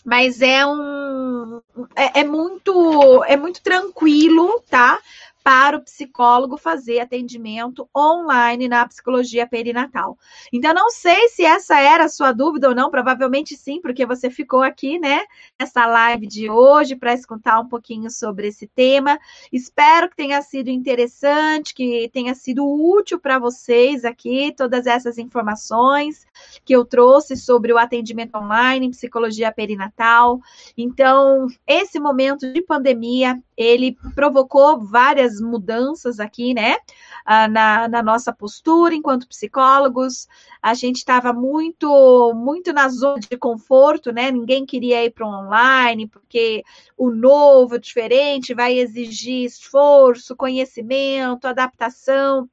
Mas 0.04 0.40
é 0.40 0.64
um. 0.64 1.60
É, 1.94 2.20
é 2.20 2.24
muito, 2.24 3.22
é 3.24 3.36
muito 3.36 3.62
tranquilo, 3.62 4.62
tá? 4.70 4.98
Para 5.42 5.76
o 5.76 5.82
psicólogo 5.82 6.56
fazer 6.56 7.00
atendimento 7.00 7.88
online 7.96 8.68
na 8.68 8.86
psicologia 8.86 9.46
perinatal. 9.46 10.18
Então, 10.52 10.74
não 10.74 10.90
sei 10.90 11.28
se 11.28 11.44
essa 11.44 11.78
era 11.78 12.04
a 12.04 12.08
sua 12.08 12.32
dúvida 12.32 12.68
ou 12.68 12.74
não, 12.74 12.90
provavelmente 12.90 13.56
sim, 13.56 13.80
porque 13.80 14.04
você 14.04 14.30
ficou 14.30 14.62
aqui, 14.62 14.98
né, 14.98 15.22
nessa 15.58 15.86
live 15.86 16.26
de 16.26 16.50
hoje 16.50 16.94
para 16.94 17.14
escutar 17.14 17.58
um 17.60 17.68
pouquinho 17.68 18.10
sobre 18.10 18.48
esse 18.48 18.66
tema. 18.66 19.18
Espero 19.52 20.08
que 20.10 20.16
tenha 20.16 20.42
sido 20.42 20.68
interessante, 20.68 21.74
que 21.74 22.10
tenha 22.12 22.34
sido 22.34 22.64
útil 22.66 23.18
para 23.18 23.38
vocês 23.38 24.04
aqui, 24.04 24.52
todas 24.56 24.86
essas 24.86 25.18
informações 25.18 26.26
que 26.64 26.74
eu 26.74 26.84
trouxe 26.84 27.36
sobre 27.36 27.72
o 27.72 27.78
atendimento 27.78 28.36
online 28.36 28.86
em 28.86 28.90
psicologia 28.90 29.50
perinatal. 29.52 30.40
Então, 30.76 31.46
esse 31.66 31.98
momento 31.98 32.52
de 32.52 32.62
pandemia, 32.62 33.40
ele 33.62 33.96
provocou 34.14 34.80
várias 34.80 35.40
mudanças 35.40 36.18
aqui, 36.18 36.54
né? 36.54 36.76
Ah, 37.24 37.46
na, 37.46 37.88
na, 37.88 38.02
nossa 38.02 38.32
postura 38.32 38.94
enquanto 38.94 39.28
psicólogos. 39.28 40.26
A 40.62 40.72
gente 40.72 40.96
estava 40.96 41.32
muito, 41.32 42.32
muito 42.34 42.72
na 42.72 42.88
zona 42.88 43.20
de 43.20 43.36
conforto, 43.36 44.12
né? 44.12 44.30
Ninguém 44.30 44.64
queria 44.64 45.04
ir 45.04 45.10
para 45.10 45.26
o 45.26 45.28
online, 45.28 46.08
porque 46.08 46.62
o 46.96 47.10
novo, 47.10 47.78
diferente, 47.78 48.54
vai 48.54 48.78
exigir 48.78 49.44
esforço, 49.44 50.34
conhecimento, 50.34 51.46
adaptação. 51.46 52.48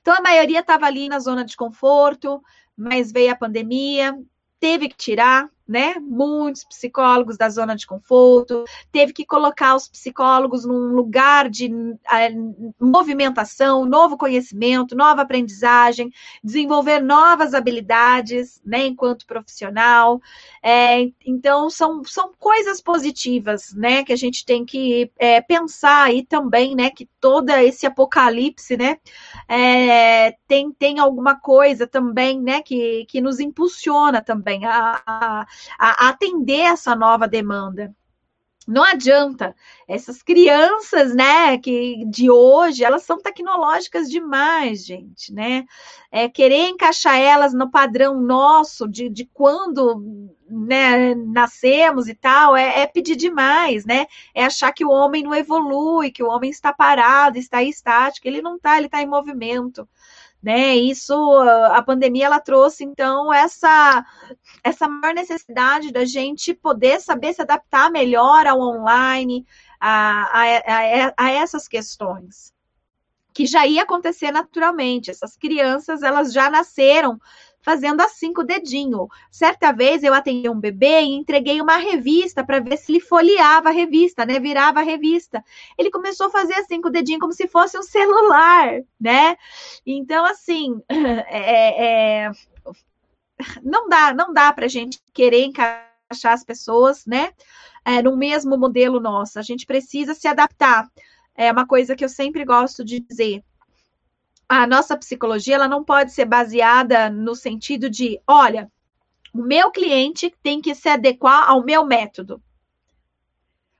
Então, 0.00 0.14
a 0.14 0.22
maioria 0.22 0.60
estava 0.60 0.86
ali 0.86 1.08
na 1.08 1.18
zona 1.18 1.44
de 1.44 1.56
conforto, 1.56 2.42
mas 2.76 3.12
veio 3.12 3.32
a 3.32 3.36
pandemia, 3.36 4.18
teve 4.58 4.88
que 4.88 4.96
tirar, 4.96 5.50
né? 5.66 5.94
Muitos 6.00 6.64
psicólogos 6.64 7.36
da 7.36 7.48
zona 7.48 7.74
de 7.74 7.86
conforto, 7.86 8.64
teve 8.92 9.12
que 9.12 9.24
colocar 9.24 9.74
os 9.74 9.88
psicólogos 9.88 10.64
num 10.64 10.94
lugar 10.94 11.48
de 11.48 11.68
uh, 11.72 12.74
movimentação, 12.78 13.84
novo 13.86 14.16
conhecimento, 14.16 14.94
nova 14.94 15.22
aprendizagem, 15.22 16.12
desenvolver 16.42 17.00
novas 17.00 17.54
habilidades, 17.54 18.60
né, 18.64 18.86
enquanto 18.86 19.26
profissional. 19.26 20.20
É, 20.62 21.10
então, 21.24 21.70
são, 21.70 22.04
são 22.04 22.32
coisas 22.38 22.80
positivas, 22.80 23.72
né, 23.74 24.04
que 24.04 24.12
a 24.12 24.16
gente 24.16 24.44
tem 24.44 24.64
que 24.64 25.10
é, 25.18 25.40
pensar 25.40 26.04
aí 26.04 26.24
também, 26.24 26.74
né, 26.74 26.90
que 26.90 27.08
todo 27.20 27.50
esse 27.50 27.86
apocalipse, 27.86 28.76
né, 28.76 28.98
é, 29.48 30.36
tem, 30.46 30.70
tem 30.72 30.98
alguma 30.98 31.38
coisa 31.38 31.86
também, 31.86 32.40
né, 32.40 32.60
que, 32.62 33.06
que 33.06 33.20
nos 33.20 33.40
impulsiona 33.40 34.20
também 34.20 34.64
a, 34.66 35.02
a 35.06 35.46
a 35.78 36.08
atender 36.08 36.60
essa 36.60 36.94
nova 36.94 37.28
demanda. 37.28 37.94
Não 38.66 38.82
adianta. 38.82 39.54
Essas 39.86 40.22
crianças, 40.22 41.14
né, 41.14 41.58
que 41.58 42.04
de 42.06 42.30
hoje, 42.30 42.82
elas 42.82 43.02
são 43.02 43.18
tecnológicas 43.20 44.08
demais, 44.08 44.84
gente, 44.86 45.32
né? 45.32 45.66
É, 46.10 46.28
querer 46.28 46.68
encaixar 46.68 47.18
elas 47.18 47.52
no 47.52 47.70
padrão 47.70 48.18
nosso 48.20 48.88
de, 48.88 49.10
de 49.10 49.26
quando 49.26 50.30
né, 50.48 51.14
nascemos 51.14 52.08
e 52.08 52.14
tal, 52.14 52.56
é, 52.56 52.80
é, 52.80 52.86
pedir 52.86 53.16
demais, 53.16 53.84
né? 53.84 54.06
É 54.34 54.44
achar 54.44 54.72
que 54.72 54.84
o 54.84 54.90
homem 54.90 55.22
não 55.22 55.34
evolui, 55.34 56.10
que 56.10 56.22
o 56.22 56.28
homem 56.28 56.50
está 56.50 56.72
parado, 56.72 57.38
está 57.38 57.62
estático. 57.62 58.26
Ele 58.26 58.40
não 58.40 58.56
está, 58.56 58.78
ele 58.78 58.86
está 58.86 59.02
em 59.02 59.06
movimento 59.06 59.86
né? 60.44 60.76
Isso, 60.76 61.14
a 61.72 61.82
pandemia 61.82 62.26
ela 62.26 62.38
trouxe 62.38 62.84
então 62.84 63.32
essa 63.32 64.04
essa 64.62 64.86
maior 64.86 65.14
necessidade 65.14 65.90
da 65.90 66.04
gente 66.04 66.52
poder 66.52 67.00
saber 67.00 67.32
se 67.32 67.40
adaptar 67.40 67.90
melhor 67.90 68.46
ao 68.46 68.60
online, 68.60 69.46
a, 69.80 70.22
a, 70.22 70.42
a, 70.42 71.14
a 71.16 71.30
essas 71.30 71.66
questões 71.66 72.52
que 73.32 73.46
já 73.46 73.66
ia 73.66 73.82
acontecer 73.82 74.30
naturalmente. 74.30 75.10
Essas 75.10 75.36
crianças 75.36 76.02
elas 76.02 76.32
já 76.32 76.50
nasceram 76.50 77.18
fazendo 77.64 78.02
assim 78.02 78.32
com 78.32 78.42
o 78.42 78.46
dedinho. 78.46 79.08
Certa 79.30 79.72
vez 79.72 80.02
eu 80.02 80.12
atendi 80.12 80.48
um 80.50 80.60
bebê 80.60 81.00
e 81.00 81.14
entreguei 81.14 81.62
uma 81.62 81.78
revista 81.78 82.44
para 82.44 82.60
ver 82.60 82.76
se 82.76 82.92
ele 82.92 83.00
folheava 83.00 83.70
a 83.70 83.72
revista, 83.72 84.26
né? 84.26 84.38
Virava 84.38 84.80
a 84.80 84.82
revista. 84.82 85.42
Ele 85.78 85.90
começou 85.90 86.26
a 86.26 86.30
fazer 86.30 86.54
assim 86.54 86.80
com 86.82 86.88
o 86.88 86.92
dedinho 86.92 87.18
como 87.18 87.32
se 87.32 87.48
fosse 87.48 87.78
um 87.78 87.82
celular, 87.82 88.82
né? 89.00 89.36
Então, 89.86 90.26
assim, 90.26 90.78
é, 91.26 92.26
é, 92.26 92.30
não 93.62 93.88
dá, 93.88 94.12
não 94.12 94.32
dá 94.32 94.52
para 94.52 94.66
a 94.66 94.68
gente 94.68 95.00
querer 95.14 95.44
encaixar 95.44 96.34
as 96.34 96.44
pessoas, 96.44 97.06
né? 97.06 97.32
É, 97.82 98.02
no 98.02 98.14
mesmo 98.14 98.58
modelo 98.58 99.00
nosso. 99.00 99.38
A 99.38 99.42
gente 99.42 99.64
precisa 99.64 100.14
se 100.14 100.28
adaptar. 100.28 100.86
É 101.34 101.50
uma 101.50 101.66
coisa 101.66 101.96
que 101.96 102.04
eu 102.04 102.10
sempre 102.10 102.44
gosto 102.44 102.84
de 102.84 103.00
dizer 103.00 103.42
a 104.62 104.66
nossa 104.66 104.96
psicologia 104.96 105.56
ela 105.56 105.66
não 105.66 105.82
pode 105.82 106.12
ser 106.12 106.26
baseada 106.26 107.10
no 107.10 107.34
sentido 107.34 107.90
de, 107.90 108.20
olha, 108.26 108.70
o 109.32 109.42
meu 109.42 109.72
cliente 109.72 110.32
tem 110.42 110.60
que 110.60 110.74
se 110.74 110.88
adequar 110.88 111.50
ao 111.50 111.64
meu 111.64 111.84
método. 111.84 112.40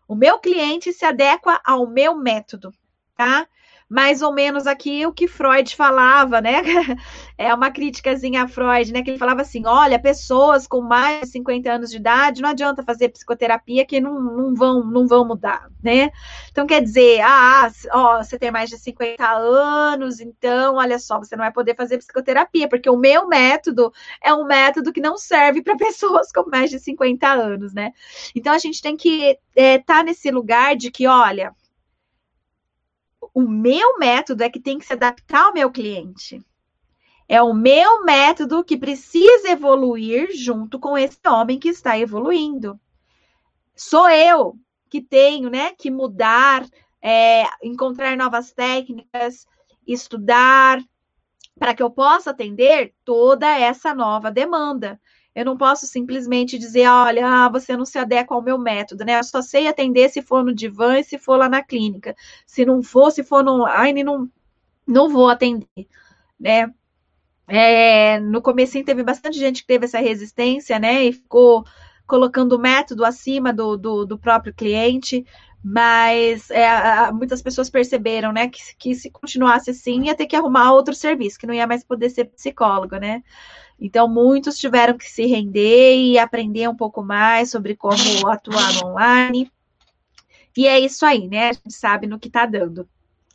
O 0.08 0.16
meu 0.16 0.38
cliente 0.40 0.92
se 0.92 1.04
adequa 1.04 1.60
ao 1.64 1.86
meu 1.86 2.16
método, 2.16 2.72
tá? 3.16 3.46
Mais 3.88 4.22
ou 4.22 4.32
menos 4.32 4.66
aqui 4.66 5.06
o 5.06 5.12
que 5.12 5.28
Freud 5.28 5.74
falava, 5.76 6.40
né? 6.40 6.62
É 7.36 7.52
uma 7.52 7.68
criticazinha 7.68 8.44
a 8.44 8.48
Freud, 8.48 8.92
né? 8.92 9.02
Que 9.02 9.10
ele 9.10 9.18
falava 9.18 9.42
assim: 9.42 9.66
olha, 9.66 9.98
pessoas 9.98 10.68
com 10.68 10.80
mais 10.80 11.22
de 11.22 11.26
50 11.30 11.72
anos 11.72 11.90
de 11.90 11.96
idade 11.96 12.40
não 12.40 12.50
adianta 12.50 12.84
fazer 12.84 13.08
psicoterapia 13.08 13.84
que 13.84 14.00
não, 14.00 14.20
não, 14.20 14.54
vão, 14.54 14.84
não 14.84 15.06
vão 15.08 15.26
mudar, 15.26 15.68
né? 15.82 16.12
Então 16.52 16.64
quer 16.64 16.80
dizer, 16.80 17.20
ah, 17.22 17.68
ó, 17.92 18.22
você 18.22 18.38
tem 18.38 18.52
mais 18.52 18.70
de 18.70 18.78
50 18.78 19.28
anos, 19.28 20.20
então 20.20 20.76
olha 20.76 20.96
só, 21.00 21.18
você 21.18 21.34
não 21.34 21.42
vai 21.42 21.52
poder 21.52 21.74
fazer 21.74 21.98
psicoterapia, 21.98 22.68
porque 22.68 22.88
o 22.88 22.96
meu 22.96 23.26
método 23.26 23.92
é 24.22 24.32
um 24.32 24.44
método 24.44 24.92
que 24.92 25.00
não 25.00 25.18
serve 25.18 25.60
para 25.60 25.74
pessoas 25.76 26.30
com 26.30 26.48
mais 26.48 26.70
de 26.70 26.78
50 26.78 27.26
anos, 27.26 27.74
né? 27.74 27.92
Então 28.34 28.52
a 28.52 28.58
gente 28.58 28.80
tem 28.80 28.96
que 28.96 29.30
estar 29.30 29.40
é, 29.56 29.78
tá 29.78 30.02
nesse 30.04 30.30
lugar 30.30 30.76
de 30.76 30.90
que, 30.90 31.08
olha, 31.08 31.52
o 33.32 33.42
meu 33.42 33.98
método 33.98 34.42
é 34.42 34.50
que 34.50 34.60
tem 34.60 34.78
que 34.78 34.84
se 34.84 34.92
adaptar 34.92 35.46
ao 35.46 35.54
meu 35.54 35.70
cliente. 35.70 36.44
É 37.28 37.40
o 37.40 37.54
meu 37.54 38.04
método 38.04 38.64
que 38.64 38.76
precisa 38.76 39.48
evoluir 39.48 40.30
junto 40.34 40.78
com 40.78 40.96
esse 40.98 41.18
homem 41.26 41.58
que 41.58 41.68
está 41.68 41.98
evoluindo. 41.98 42.78
Sou 43.74 44.08
eu 44.08 44.58
que 44.90 45.00
tenho, 45.00 45.48
né, 45.48 45.72
que 45.72 45.90
mudar, 45.90 46.66
é, 47.02 47.44
encontrar 47.62 48.16
novas 48.16 48.52
técnicas, 48.52 49.46
estudar, 49.86 50.80
para 51.58 51.74
que 51.74 51.82
eu 51.82 51.90
possa 51.90 52.30
atender 52.30 52.94
toda 53.04 53.48
essa 53.58 53.94
nova 53.94 54.30
demanda. 54.30 55.00
Eu 55.34 55.44
não 55.44 55.56
posso 55.56 55.86
simplesmente 55.86 56.58
dizer, 56.58 56.86
olha, 56.86 57.26
ah, 57.26 57.48
você 57.48 57.76
não 57.76 57.84
se 57.84 57.98
adequa 57.98 58.34
ao 58.34 58.42
meu 58.42 58.56
método, 58.58 59.04
né? 59.04 59.18
Eu 59.18 59.24
só 59.24 59.42
sei 59.42 59.66
atender 59.66 60.08
se 60.08 60.22
for 60.22 60.44
no 60.44 60.54
divã 60.54 60.98
e 60.98 61.04
se 61.04 61.18
for 61.18 61.36
lá 61.36 61.48
na 61.48 61.62
clínica. 61.62 62.14
Se 62.46 62.64
não 62.64 62.82
for, 62.82 63.10
se 63.10 63.24
for 63.24 63.42
no 63.42 63.62
online, 63.62 64.04
não, 64.04 64.30
não 64.86 65.08
vou 65.08 65.28
atender, 65.28 65.88
né? 66.38 66.72
É, 67.46 68.20
no 68.20 68.40
começo 68.40 68.82
teve 68.84 69.02
bastante 69.02 69.38
gente 69.38 69.62
que 69.62 69.66
teve 69.66 69.84
essa 69.86 69.98
resistência, 69.98 70.78
né? 70.78 71.04
E 71.04 71.12
ficou 71.12 71.64
colocando 72.06 72.52
o 72.54 72.58
método 72.58 73.04
acima 73.04 73.52
do, 73.52 73.76
do, 73.76 74.04
do 74.04 74.18
próprio 74.18 74.54
cliente, 74.54 75.24
mas 75.62 76.50
é, 76.50 77.10
muitas 77.12 77.40
pessoas 77.40 77.70
perceberam, 77.70 78.32
né, 78.32 78.48
que, 78.48 78.60
que 78.76 78.94
se 78.94 79.10
continuasse 79.10 79.70
assim, 79.70 80.04
ia 80.04 80.14
ter 80.14 80.26
que 80.26 80.36
arrumar 80.36 80.72
outro 80.72 80.94
serviço, 80.94 81.38
que 81.38 81.46
não 81.46 81.54
ia 81.54 81.66
mais 81.66 81.82
poder 81.82 82.10
ser 82.10 82.26
psicólogo, 82.26 82.96
né? 82.96 83.22
Então, 83.80 84.08
muitos 84.08 84.58
tiveram 84.58 84.96
que 84.96 85.10
se 85.10 85.26
render 85.26 85.96
e 85.96 86.18
aprender 86.18 86.68
um 86.68 86.76
pouco 86.76 87.02
mais 87.02 87.50
sobre 87.50 87.76
como 87.76 88.28
atuar 88.28 88.84
online. 88.84 89.50
E 90.56 90.66
é 90.66 90.78
isso 90.78 91.04
aí, 91.04 91.28
né? 91.28 91.48
A 91.48 91.52
gente 91.52 91.72
sabe 91.72 92.06
no 92.06 92.18
que 92.18 92.30
tá 92.30 92.46
dando. 92.46 92.88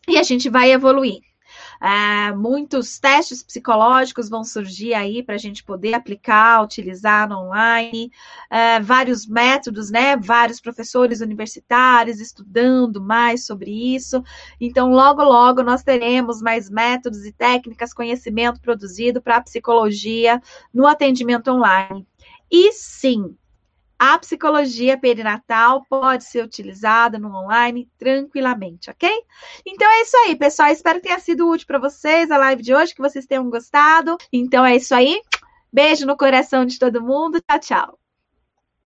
E 0.07 0.17
a 0.17 0.23
gente 0.23 0.49
vai 0.49 0.71
evoluir. 0.71 1.21
É, 1.82 2.34
muitos 2.34 2.99
testes 2.99 3.41
psicológicos 3.41 4.30
vão 4.30 4.43
surgir 4.43 4.93
aí 4.93 5.23
para 5.23 5.36
a 5.36 5.38
gente 5.38 5.63
poder 5.63 5.93
aplicar, 5.93 6.61
utilizar 6.61 7.30
no 7.30 7.38
online, 7.38 8.11
é, 8.49 8.80
vários 8.82 9.25
métodos, 9.25 9.89
né? 9.89 10.17
Vários 10.17 10.59
professores 10.59 11.21
universitários 11.21 12.19
estudando 12.19 13.01
mais 13.01 13.45
sobre 13.45 13.71
isso. 13.95 14.21
Então, 14.59 14.91
logo, 14.91 15.23
logo 15.23 15.63
nós 15.63 15.82
teremos 15.82 16.41
mais 16.41 16.69
métodos 16.69 17.25
e 17.25 17.32
técnicas, 17.32 17.93
conhecimento 17.93 18.59
produzido 18.59 19.21
para 19.21 19.38
a 19.38 19.41
psicologia 19.41 20.41
no 20.73 20.86
atendimento 20.86 21.49
online. 21.49 22.05
E 22.51 22.73
sim, 22.73 23.36
a 24.00 24.18
psicologia 24.18 24.97
perinatal 24.97 25.86
pode 25.89 26.24
ser 26.24 26.41
utilizada 26.41 27.20
no 27.20 27.30
online 27.36 27.89
tranquilamente, 27.97 28.89
ok? 28.89 29.10
Então 29.66 29.91
é 29.91 30.02
isso 30.02 30.16
aí, 30.18 30.36
pessoal. 30.38 30.70
Espero 30.70 31.02
que 31.02 31.08
tenha 31.08 31.20
sido 31.20 31.50
útil 31.50 31.68
para 31.68 31.80
vocês 31.80 32.32
a 32.32 32.38
live 32.38 32.64
de 32.64 32.74
hoje, 32.74 32.95
que 32.95 33.02
vocês 33.02 33.26
tenham 33.26 33.50
gostado. 33.50 34.18
Então 34.32 34.66
é 34.66 34.78
isso 34.78 34.95
aí. 34.95 35.22
Beijo 35.72 36.06
no 36.06 36.16
coração 36.16 36.66
de 36.66 36.80
todo 36.80 37.04
mundo. 37.04 37.41
Tchau, 37.41 37.60
tchau. 37.60 37.99